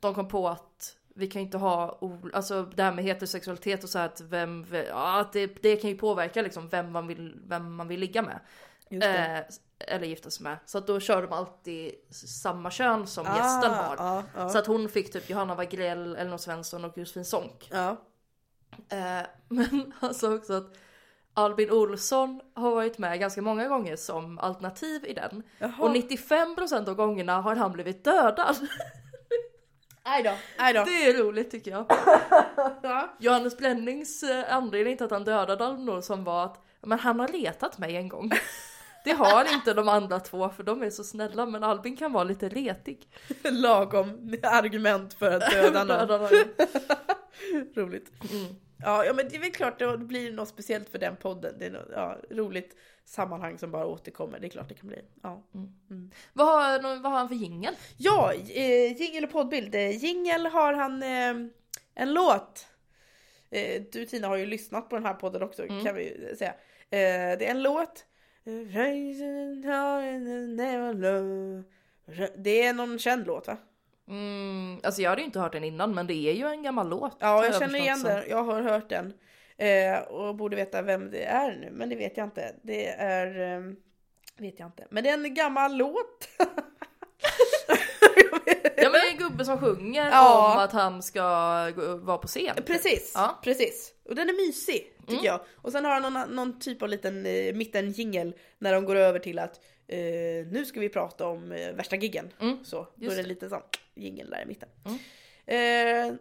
[0.00, 2.00] De kom på att vi kan ju inte ha,
[2.32, 5.96] alltså det här med heterosexualitet och så här att vem, ja, det, det kan ju
[5.96, 8.40] påverka liksom vem man vill, vem man vill ligga med.
[8.90, 9.44] Eh,
[9.78, 10.58] eller gifta sig med.
[10.66, 13.96] Så att då kör de alltid samma kön som gästen har.
[13.98, 14.48] Ah, ja.
[14.48, 17.70] Så att hon fick typ Johanna Wagrell, Elinor Svensson och Josefin Sonck.
[18.88, 20.76] Eh, men sa också att
[21.34, 25.42] Albin Olsson har varit med ganska många gånger som alternativ i den.
[25.58, 25.74] Jaha.
[25.78, 28.56] Och 95% av gångerna har han blivit dödad.
[30.06, 30.30] Aj då.
[30.56, 30.84] Aj då.
[30.84, 31.86] Det är roligt tycker jag.
[32.82, 33.14] Ja.
[33.18, 37.78] Johannes Blennings eh, anledning till att han dödade Olsson var att men han har letat
[37.78, 38.30] mig en gång.
[39.04, 42.24] Det har inte de andra två för de är så snälla men Albin kan vara
[42.24, 43.08] lite retig.
[43.42, 46.28] Lagom argument för att döda någon.
[47.74, 48.12] Roligt.
[48.32, 48.54] Mm.
[48.78, 51.54] Ja, ja men det är väl klart det blir något speciellt för den podden.
[51.58, 54.38] Det är något ja, roligt sammanhang som bara återkommer.
[54.40, 55.04] Det är klart det kan bli.
[55.22, 55.42] Ja,
[56.32, 57.74] Vad, har, vad har han för jingel?
[57.96, 59.74] ja eh, jingel och poddbild.
[59.74, 61.48] Eh, Jingel har han eh,
[61.94, 62.66] en låt.
[63.50, 66.50] Eh, du Tina har ju lyssnat på den här podden också kan vi säga.
[66.90, 68.04] Eh, det är en låt.
[72.36, 73.56] Det är någon känd låt va?
[74.08, 76.88] Mm, alltså jag hade ju inte hört den innan men det är ju en gammal
[76.88, 77.16] låt.
[77.20, 78.24] Ja, har jag känner igen den.
[78.28, 79.12] Jag har hört den.
[79.58, 82.54] Eh, och borde veta vem det är nu, men det vet jag inte.
[82.62, 83.56] Det är...
[83.56, 83.72] Eh,
[84.38, 84.86] vet jag inte.
[84.90, 86.28] Men det är en gammal låt.
[88.76, 90.52] Ja men det är en gubbe som sjunger Ja.
[90.54, 91.22] om att han ska
[92.02, 92.56] vara på scen.
[92.56, 92.66] typ.
[92.66, 93.40] Precis, Ja.
[93.44, 93.92] precis.
[94.08, 95.24] Och den är mysig, tycker Mm.
[95.24, 95.40] jag.
[95.56, 98.96] Och sen har han någon, någon typ av liten eh, mitten jingel när de går
[98.96, 99.98] över till att eh,
[100.50, 102.32] nu ska vi prata om eh, värsta giggen.
[102.40, 103.28] Mm, Så, då just är det det.
[103.28, 103.62] lite sån
[103.94, 104.68] jingel där i mitten.
[104.84, 104.98] Mm.
[105.46, 106.14] Eh,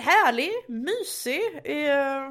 [0.00, 1.40] härlig, mysig.
[1.64, 2.30] Eh,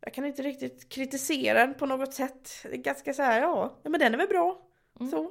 [0.00, 2.66] jag kan inte riktigt kritisera den på något sätt.
[2.72, 4.62] Ganska så här, ja, men den är väl bra.
[5.00, 5.10] Mm.
[5.10, 5.30] Så.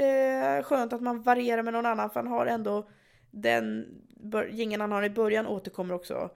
[0.00, 2.88] Eh, skönt att man varierar med någon annan för han har ändå
[3.30, 3.86] den
[4.50, 6.30] jingeln han har i början återkommer också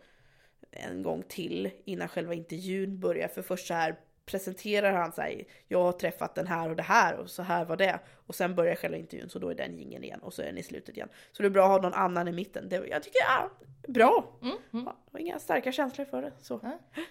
[0.71, 3.29] en gång till innan själva intervjun börjar.
[3.29, 3.99] För först så här
[4.29, 5.49] presenterar han sig.
[5.69, 7.99] Jag har träffat den här och det här och så här var det.
[8.27, 10.59] Och sen börjar själva intervjun så då är den jingeln igen och så är den
[10.59, 11.09] i slutet igen.
[11.33, 12.69] Så det är bra att ha någon annan i mitten.
[12.69, 13.51] Det, jag tycker, ja,
[13.89, 14.39] bra.
[14.43, 14.85] Mm, mm.
[14.87, 16.33] Ja, var inga starka känslor för det.
[16.43, 16.61] Så.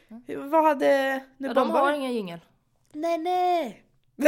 [0.07, 2.39] Nej, Vad hade nu Ja, de har ingen jingel.
[2.93, 3.83] Nej nej.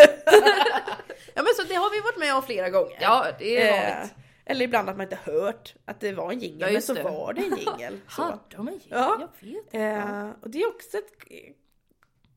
[1.36, 2.98] ja men så det har vi varit med om flera gånger.
[3.02, 4.14] Ja det är Eh, vanligt.
[4.46, 7.04] eller ibland att man inte hört att det var en jingel, Ja, men så det.
[7.04, 8.00] var det en jingel.
[8.08, 8.88] Hade de en jingel?
[8.90, 9.30] Ja.
[9.42, 9.74] Jag vet.
[9.74, 11.12] Eh, och det är också ett...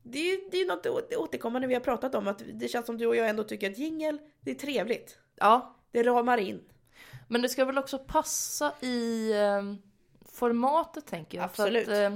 [0.03, 3.07] Det är det är något återkommande vi har pratat om, att det känns som du
[3.07, 5.17] och jag ändå tycker att jingel, det är trevligt.
[5.35, 6.61] Ja, Det ramar in.
[7.27, 9.61] men det ska väl också passa i eh,
[10.31, 11.45] formatet tänker jag.
[11.45, 11.87] Absolut.
[11.87, 12.13] Att, eh,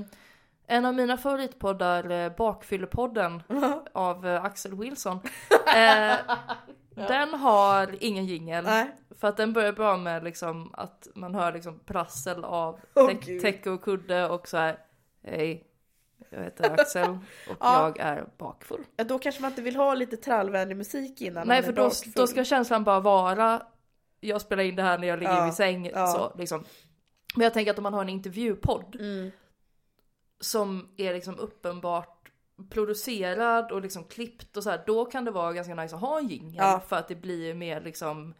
[0.67, 3.43] en av mina favoritpoddar, eh, Bakfyllepodden
[3.93, 5.19] av eh, Axel Wilson.
[5.75, 6.15] Eh,
[7.07, 8.65] Den har ingen jingel.
[9.19, 13.41] För att den börjar bra med liksom att man hör liksom prassel av Åh, täck-
[13.41, 14.77] täcke och kudde och så här.
[15.23, 15.66] Hej,
[16.29, 17.09] jag heter Axel
[17.49, 17.87] och Ja.
[17.87, 18.83] jag är bakfull.
[18.95, 21.47] Ja, då kanske man inte vill ha lite trallvänlig musik innan.
[21.47, 22.11] Nej för då, bakfull.
[22.15, 23.65] då ska känslan bara vara
[24.19, 25.85] jag spelar in det här när jag ligger Ja, i säng.
[25.93, 26.07] ja.
[26.07, 26.63] Så, liksom.
[27.35, 29.31] Men jag tänker att om man har en intervjupodd Mm.
[30.39, 32.31] som är liksom uppenbart
[32.69, 36.19] producerad och liksom klippt och så här, då kan det vara ganska nice att ha
[36.19, 36.81] en jingel Ja.
[36.87, 38.33] för att det blir mer liksom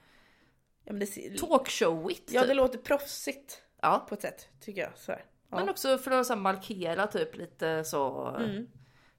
[0.83, 2.31] Ja, det, talkshowigt.
[2.31, 2.55] ja, det typ.
[2.57, 4.05] låter proffsigt ja.
[4.09, 4.91] på ett sätt, tycker jag.
[4.97, 5.25] Så här.
[5.49, 5.57] Ja.
[5.57, 8.27] Men också för att så markera typ lite så.
[8.27, 8.67] Mm.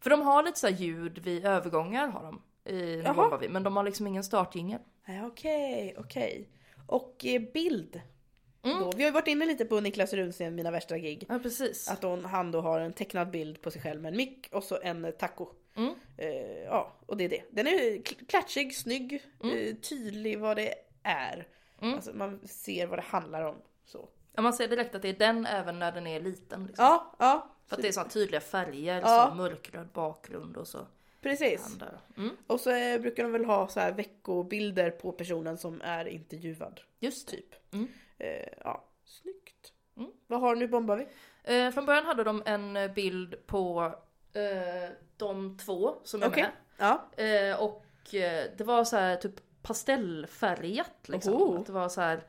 [0.01, 2.43] För de har lite så här ljud vid övergångar har de.
[2.73, 3.15] I Jaha.
[3.15, 4.81] bombar vi, men de har liksom ingen startjingel.
[5.27, 6.49] Okej, okej.
[6.87, 8.01] Och eh, bild.
[8.63, 8.79] Mm.
[8.81, 8.93] Då.
[8.97, 11.27] Vi har ju varit inne lite på Niklas Runsten, Mina värsta gig.
[11.29, 11.89] Ja precis.
[11.91, 14.65] Att hon, han då har en tecknad bild på sig själv med en mick och
[14.65, 15.49] så en eh, taco.
[15.77, 15.95] Mm.
[16.17, 17.43] Eh, ja, och det är det.
[17.51, 19.57] Den är kl- klatschig, snygg, Mm.
[19.59, 21.47] eh, tydlig vad det är.
[21.83, 21.95] Mm.
[21.95, 23.57] Alltså man ser vad det handlar om.
[23.85, 24.09] Så.
[24.33, 26.67] Ja, man ser direkt att det är den även när den är liten.
[26.67, 26.85] Liksom.
[26.85, 27.49] Ja, ja.
[27.67, 29.29] För att det är så tydliga färger, Ja.
[29.31, 30.87] så mörkröd bakgrund och så.
[31.21, 31.79] Precis.
[32.17, 32.37] Mm.
[32.47, 36.81] Och så eh, brukar de väl ha så här veckobilder på personen som är intervjuad.
[36.99, 37.37] Just det.
[37.37, 37.55] Typ.
[37.75, 37.89] Mm.
[38.19, 39.73] Eh, ja, snyggt.
[39.97, 40.11] Mm.
[40.27, 41.07] Vad har nu bombar vi?
[41.45, 43.95] Eh, från början hade de en eh, bild på
[44.33, 46.43] eh, de två som är Okej.
[46.43, 46.53] med.
[46.77, 47.57] Ja.
[47.59, 47.85] Och
[48.57, 51.35] det var så här typ pastellfärgat liksom.
[51.35, 51.61] Oho.
[51.61, 52.23] Att det var så här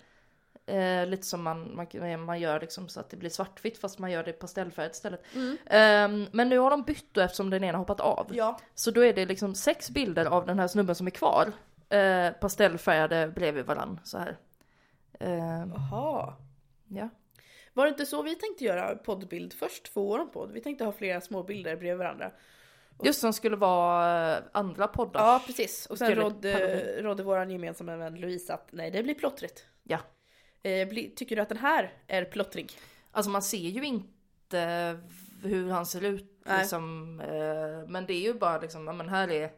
[0.70, 4.12] eh, lite som man, man, man gör liksom så att det blir svartvitt fast man
[4.12, 5.24] gör det pastellfärgat istället.
[5.36, 5.58] Mm.
[5.66, 8.28] Eh, men nu har de bytt då eftersom den ena har hoppat av.
[8.32, 8.60] Ja.
[8.76, 11.52] Så då är det liksom sex bilder av den här snubben som är kvar.
[11.90, 14.38] Eh, pastellfärgade bredvid varann så här.
[15.22, 16.34] Jaha.
[16.88, 17.10] ja.
[17.74, 19.94] Var det inte så vi tänkte göra poddbild först?
[19.94, 20.52] Två år om podd.
[20.52, 22.32] Vi tänkte ha flera små bilder bredvid varandra.
[23.04, 25.20] Just som skulle vara eh, andra poddar.
[25.20, 25.86] Ja precis.
[25.86, 29.66] Och sen rådde, rådde vår gemensamma vän Louise att nej det blir plottrigt.
[29.84, 30.00] Ja.
[30.64, 32.72] Eh, tycker du att den här är plottrig?
[33.12, 34.99] Alltså man ser ju inte
[35.43, 37.20] hur han ser ut liksom.
[37.20, 39.51] Eh, men det är ju bara liksom, ja men här är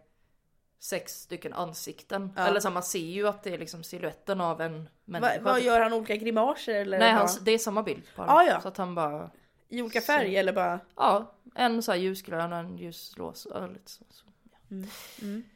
[0.79, 2.33] sex stycken ansikten.
[2.35, 2.47] Ja.
[2.47, 5.37] Eller så man ser ju att det är liksom siluetten av en människa.
[5.41, 6.99] Va, vad gör han olika grimaser eller?
[6.99, 8.45] Nej, han, det är samma bild på Ah, honom.
[8.47, 8.61] ja.
[8.61, 9.31] Så att han bara,
[9.69, 10.79] I olika färg eller bara?
[10.95, 13.67] ja, en så här ljusgrön och en ljusrosa.
[13.67, 14.25] Lite så, så.
[14.71, 14.87] Mm,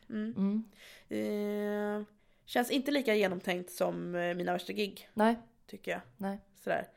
[0.10, 0.34] mm.
[0.38, 0.64] Mm.
[1.10, 2.06] Eh,
[2.46, 6.02] känns inte lika genomtänkt som eh, mina värsta gig, Nej, tycker jag.
[6.18, 6.40] nej.
[6.64, 6.88] Sådär.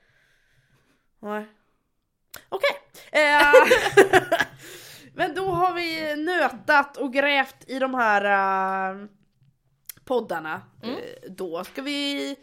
[1.18, 1.46] Nej.
[2.48, 2.70] Okej.
[3.12, 3.52] Eh,
[5.14, 8.24] men då har vi nötat och grävt i de här
[8.94, 9.06] eh,
[10.04, 10.62] poddarna.
[10.82, 10.96] Mm.
[10.96, 12.36] Eh, då ska vi...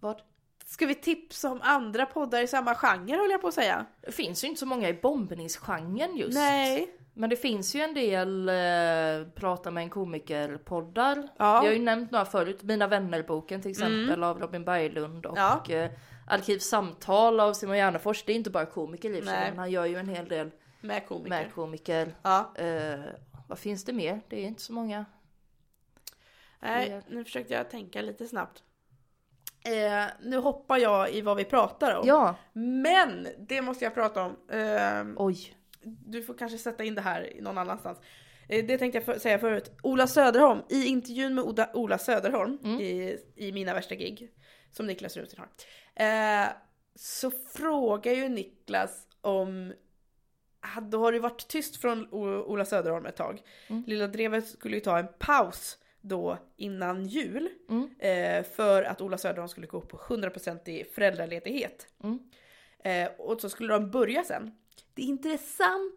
[0.00, 0.22] Vad?
[0.64, 3.86] Ska vi tipsa om andra poddar i samma genre höll jag på att säga.
[4.00, 6.34] Det finns ju inte så många i bombningsgenren just.
[6.34, 6.96] Nej.
[7.20, 11.16] Men det finns ju en del eh, prata med en komiker-poddar.
[11.36, 11.50] Ja.
[11.50, 11.64] Mm.
[11.64, 12.62] Jag har ju nämnt några förut.
[12.62, 15.64] Mina vänner-boken till exempel av Robin Berglund och Ja.
[15.68, 15.90] eh,
[16.26, 18.24] Arkivsamtal av Simon Gärdenfors.
[18.24, 20.50] Det är inte bara komiker i men han gör ju en hel del
[20.80, 21.28] Med komiker.
[21.28, 22.14] med komiker.
[22.22, 22.52] Ja.
[22.54, 23.00] Eh,
[23.48, 24.20] vad finns det mer?
[24.28, 25.04] Det är inte så många.
[26.60, 28.62] Nej, nu försökte jag tänka lite snabbt.
[29.64, 32.06] Eh, nu hoppar jag i vad vi pratar om.
[32.06, 34.36] Ja, Men det måste jag prata om.
[34.48, 35.54] Eh, oj.
[36.10, 37.98] Du får kanske sätta in det här någon annanstans.
[38.48, 39.70] Eh, Det tänkte jag för, säga förut.
[39.82, 44.30] Ola Söderholm, i intervjun med Oda, Ola Söderholm i, i Mina värsta gig,
[44.72, 45.48] som Niklas Runsten har,
[46.42, 46.48] eh,
[46.94, 49.72] så frågar ju Niklas om
[50.60, 53.42] ah, då har det varit tyst från Ola Söderholm ett tag.
[53.86, 57.48] Lilla Drevet skulle ju ta en paus då innan jul
[57.98, 61.86] eh, för att Ola Söderholm skulle gå på 100% i föräldraledighet.
[62.84, 64.50] Eh, och så skulle de börja sen.
[64.94, 65.96] Det intressanta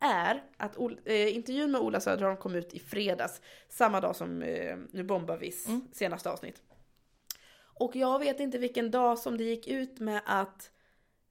[0.00, 4.76] är att eh, intervjun med Ola Söderholm kom ut i fredags, samma dag som eh,
[4.90, 6.62] Nu bombar vis senaste avsnitt.
[7.78, 10.70] Och jag vet inte vilken dag som det gick ut med att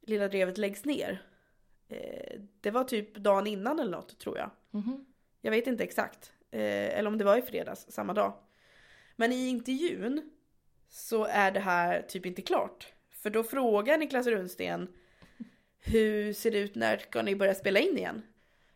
[0.02, 1.22] Lilla Drevet läggs ner.
[1.88, 4.52] Eh, det var typ dagen innan eller något tror jag.
[5.42, 6.34] Jag vet inte exakt.
[6.52, 8.34] Eh, eller om det var i fredags, samma dag.
[9.16, 10.32] Men i intervjun
[10.90, 12.94] så är det här typ inte klart.
[13.12, 14.94] För då frågar Niklas Runsten
[15.86, 18.22] hur ser det ut, när ska ni börja spela in igen?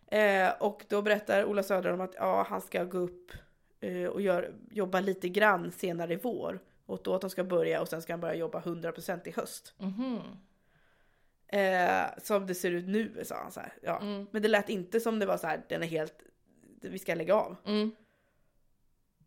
[0.07, 3.32] Eh, och då berättar Ola Söderholm att ja, han ska gå upp
[3.80, 6.60] eh, och gör, jobba lite grann senare i vår.
[6.86, 9.74] Och då att han ska börja och sen ska han börja jobba 100% i höst.
[11.47, 13.74] Eh, som det ser ut nu sa han så här.
[13.82, 13.99] Ja.
[14.32, 16.24] Men det lät inte som det var så här, den är helt,
[16.82, 17.55] vi ska lägga av.
[17.66, 17.91] Mm.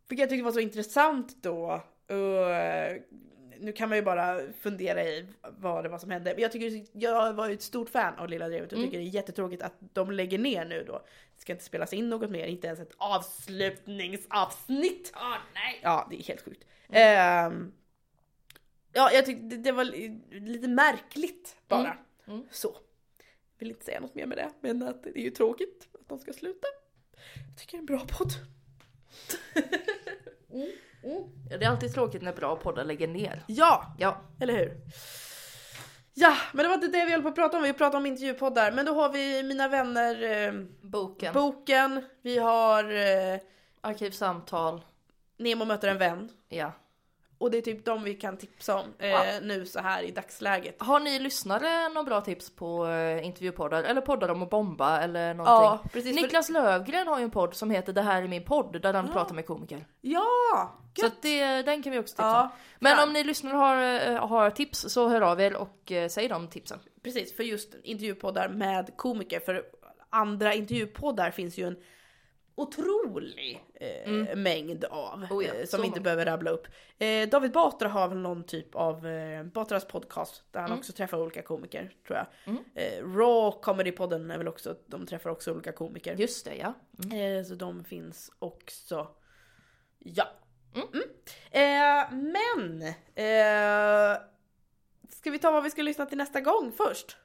[0.08, 1.82] Vilket jag tyckte var så intressant då.
[2.12, 3.00] Uh,
[3.62, 6.32] nu kan man ju bara fundera i vad det var som hände.
[6.34, 9.04] Men jag, tycker, jag var ju ett stort fan av Lilla Drevet och tycker det
[9.04, 10.92] är jättetråkigt att de lägger ner nu då.
[11.36, 15.12] Det ska inte spelas in något mer, inte ens ett avslutningsavsnitt.
[15.16, 15.80] Åh nej.
[15.82, 16.64] Ja, det är helt sjukt.
[16.88, 17.72] Ehm,
[18.92, 21.96] ja, jag tyckte det, var li- lite märkligt bara.
[22.50, 22.76] Så.
[23.58, 26.18] Vill inte säga något mer med det, men att det är ju tråkigt att de
[26.18, 26.66] ska sluta.
[27.48, 28.32] Jag tycker det är en bra podd.
[31.02, 33.42] Ja, Det är alltid tråkigt när bra poddar lägger ner.
[33.46, 34.76] Ja, Ja, eller hur?
[36.14, 37.62] Ja, men det var inte det vi höll på att prata om.
[37.62, 38.72] Vi pratade om intervjupoddar.
[38.72, 41.34] Men då har vi Mina vänner, eh, boken.
[41.34, 42.04] boken.
[42.22, 43.40] Vi har eh,
[43.80, 44.84] Arkivsamtal.
[45.38, 46.28] Nemo möter en vän.
[46.48, 46.72] Ja.
[47.42, 49.24] Och det är typ de vi kan tipsa om eh, Ja.
[49.42, 50.82] nu så här i dagsläget.
[50.82, 53.82] Har ni lyssnare några bra tips på eh, intervjupoddar?
[53.84, 55.54] Eller poddar om att bomba eller någonting?
[55.54, 56.16] Ja, precis.
[56.16, 58.94] För- Niklas Lövgren har ju en podd som heter Det här är min podd där
[58.94, 59.84] han pratar med komiker.
[60.00, 60.78] Ja!
[61.00, 62.48] Så det, den kan vi också tipsa Ja, om.
[62.78, 63.08] Men fan.
[63.08, 66.48] om ni lyssnare har, eh, har tips så hör av er och eh, säg de
[66.48, 66.78] tipsen.
[67.02, 69.40] Precis, för just intervjupoddar med komiker.
[69.40, 69.62] För
[70.10, 71.76] andra intervjupoddar finns ju en
[72.54, 75.18] otrolig eh, mängd av.
[75.18, 75.36] Mm.
[75.36, 76.66] Oh ja, eh, som vi inte behöver rabbla upp.
[76.98, 80.78] Eh, David Batra har väl någon typ av eh, Batras podcast där han Mm.
[80.78, 82.26] också träffar olika komiker tror jag.
[82.74, 86.14] Eh, Raw Comedy-podden är väl också, de träffar också olika komiker.
[86.14, 86.74] Just det ja.
[87.16, 89.08] Eh, så de finns också.
[89.98, 90.24] Ja.
[90.74, 91.02] Mm.
[91.50, 92.94] Eh, men!
[95.10, 97.16] Ska vi ta vad vi ska lyssna till nästa gång först?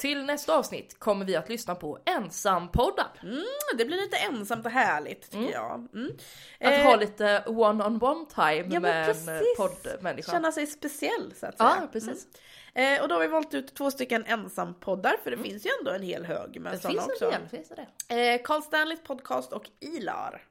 [0.00, 3.06] Till nästa avsnitt kommer vi att lyssna på ensampoddar.
[3.22, 3.44] Mm,
[3.78, 5.88] det blir lite ensamt och härligt tycker jag.
[5.94, 6.12] Mm.
[6.60, 9.56] Att Eh, ha lite one-on-one time ja, med en precis.
[9.56, 10.32] poddmänniska.
[10.32, 11.76] Känna sig speciell så att säga.
[11.80, 12.26] Ja, precis.
[12.74, 12.94] Mm.
[12.96, 15.90] Eh, och då har vi valt ut två stycken ensampoddar för det finns ju ändå
[15.90, 17.24] en hel hög med Det sådana finns också.
[17.24, 17.72] en del, finns
[18.08, 18.32] det?
[18.34, 20.42] Eh, Carl Stanleys podcast och Ilar.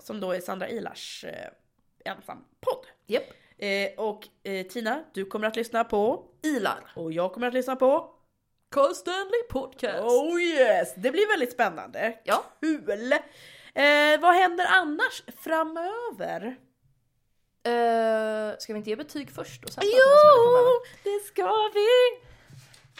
[0.00, 2.86] Som då är Sandra Ilars eh, ensampodd.
[3.06, 3.24] Japp.
[3.58, 6.92] Eh, och eh, Tina, du kommer att lyssna på Ilar.
[6.96, 8.14] och jag kommer att lyssna på
[8.70, 10.02] Carl Stanley Podcast.
[10.02, 10.94] Oh yes!
[10.96, 12.18] Det blir väldigt spännande.
[12.24, 12.44] Ja.
[12.60, 13.12] Kul!
[13.74, 16.56] Eh, vad händer annars framöver?
[17.62, 19.84] Eh, ska vi inte ge betyg först och sen?
[19.86, 21.88] Jo, det ska vi!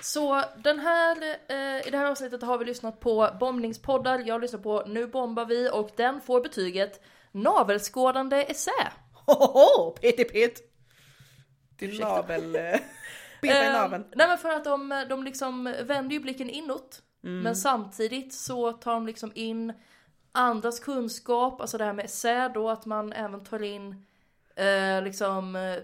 [0.02, 1.16] Så den här,
[1.48, 5.44] eh, i det här avsnittet har vi lyssnat på bombningspoddar, jag lyssnar på Nu bombar
[5.44, 7.00] vi och den får betyget
[7.32, 8.92] navelskådande essä.
[9.26, 10.60] Hohoho, peti pet!
[11.78, 12.08] Din Ursäkta.
[12.08, 12.56] navel...
[13.41, 14.05] Peta i Eh, naveln.
[14.14, 17.03] nej men för att de, de liksom vänder ju blicken inåt.
[17.24, 17.41] Mm.
[17.43, 19.72] Men samtidigt så tar de liksom in
[20.32, 24.07] andras kunskap, alltså det här med essä då, att man även tar in
[24.57, 25.76] eh, liksom eh,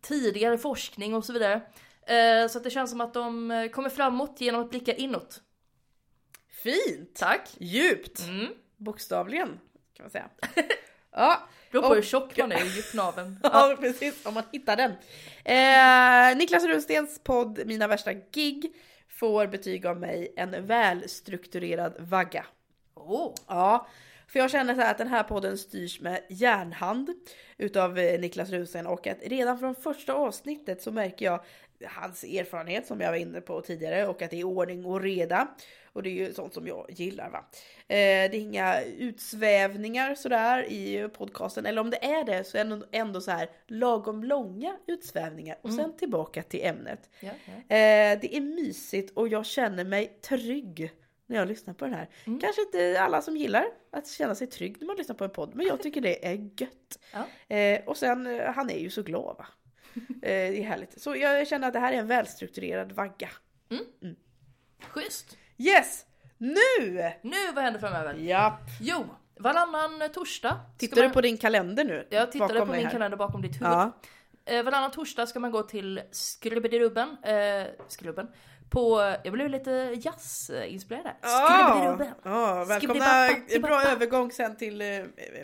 [0.00, 1.60] tidigare forskning och så vidare.
[2.06, 5.40] Eh, så att det känns som att de eh, kommer framåt genom att blicka inåt.
[6.62, 7.14] Fint!
[7.16, 7.48] Tack!
[7.58, 8.20] Djupt!
[8.20, 8.46] Mm.
[8.76, 9.60] Bokstavligen,
[9.94, 10.28] kan man säga.
[11.10, 13.38] ja, Beror på Och- hur tjock man är i djupnaveln.
[13.42, 14.26] ja, precis.
[14.26, 14.90] Om man hittar den.
[15.44, 18.72] Eh, Niklas Runstens podd Mina värsta gig
[19.08, 22.46] får betyg av mig en välstrukturerad vagga.
[22.94, 23.34] Oh.
[23.46, 23.86] Ja,
[24.28, 27.10] för jag känner så här att den här podden styrs med järnhand
[27.58, 31.40] utav eh, Niklas Rusen och att redan från första avsnittet så märker jag
[31.86, 35.48] hans erfarenhet som jag var inne på tidigare och att det är ordning och reda.
[35.92, 37.38] Och det är ju sånt som jag gillar va.
[37.88, 42.64] Eh, det är inga utsvävningar sådär i podcasten eller om det är det så är
[42.64, 47.10] det ändå så här lagom långa utsvävningar och sen tillbaka till ämnet.
[47.20, 47.52] Ja, ja.
[47.52, 50.92] Eh, det är mysigt och jag känner mig trygg
[51.26, 52.08] när jag lyssnar på den här.
[52.26, 52.40] Mm.
[52.40, 55.54] Kanske inte alla som gillar att känna sig trygg när man lyssnar på en podd,
[55.54, 56.98] men jag tycker det är gött.
[57.12, 57.56] Ja.
[57.56, 59.46] Eh, och sen, han är ju så glad va.
[60.22, 61.00] Eh, det är härligt.
[61.02, 63.28] Så jag känner att det här är en välstrukturerad vagga.
[64.88, 65.36] Schysst!
[65.58, 66.06] Yes!
[66.38, 67.12] Nu!
[67.22, 68.14] Nu, vad händer framöver?
[68.14, 68.60] Japp.
[68.80, 69.04] Jo,
[69.38, 70.60] varannan torsdag.
[70.78, 72.06] Tittar du man- på din kalender nu?
[72.10, 72.90] Jag tittade på min här.
[72.90, 73.68] kalender bakom ditt huvud.
[73.72, 73.92] Ja.
[74.44, 78.28] Eh, varannan torsdag ska man gå till Skrubbedirubben, eh, Skrubben,
[78.70, 81.14] på, jag blev lite jazzinspirerad där.
[81.28, 82.14] Skrubbedirubben.
[82.22, 83.28] Ja, välkomna,
[83.62, 84.86] bra övergång sen till eh,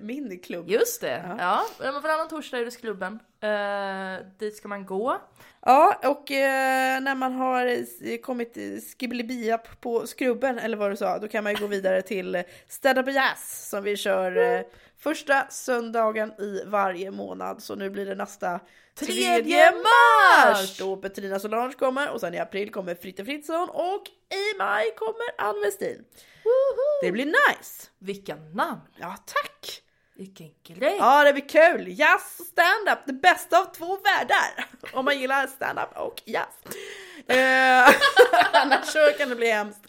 [0.01, 0.68] min klubb.
[0.70, 1.37] Just det, Ja.
[1.39, 1.93] ja.
[1.93, 3.18] men varannan torsdag är det Skrubben.
[3.41, 5.16] Eh, dit ska man gå.
[5.61, 7.87] Ja, och eh, när man har
[8.22, 8.57] kommit
[8.99, 12.43] skibblibiap på skrubben, eller vad du sa, då kan man ju gå vidare till eh,
[12.68, 14.61] Stand Up Jazz som vi kör eh,
[14.99, 17.62] första söndagen i varje månad.
[17.62, 18.61] Så nu blir det nästa
[18.99, 20.78] Tredje mars!
[20.78, 25.26] Då Petrina Solange kommer och sen i april kommer Fritte Fritzson och i maj kommer
[25.49, 26.05] Ann Westin.
[27.03, 27.88] Det blir nice!
[27.99, 28.80] Vilka namn!
[28.97, 29.82] Ja, tack!
[30.14, 30.97] Vilken grej!
[30.99, 31.99] Ja, det blir kul!
[31.99, 34.66] Jazz och stand-up, det bästa av två världar!
[34.92, 36.55] Om man gillar stand-up och jazz.
[37.28, 37.94] Eh,
[38.53, 39.80] annars så kan det bli hemskt.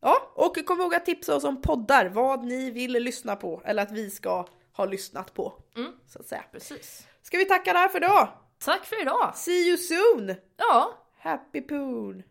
[0.00, 3.82] Ja, och kom ihåg att tipsa oss om poddar, vad ni vill lyssna på, eller
[3.82, 5.62] att vi ska ha lyssnat på.
[5.76, 5.92] Mm.
[6.06, 6.44] Så att säga.
[6.52, 7.06] Precis.
[7.22, 8.28] Ska vi tacka där för idag?
[8.64, 9.32] Tack för idag!
[9.36, 10.34] See you soon!
[10.56, 12.22] Ja, Happy poon!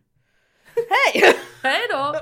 [0.74, 1.34] Hej!
[1.62, 2.14] hej då!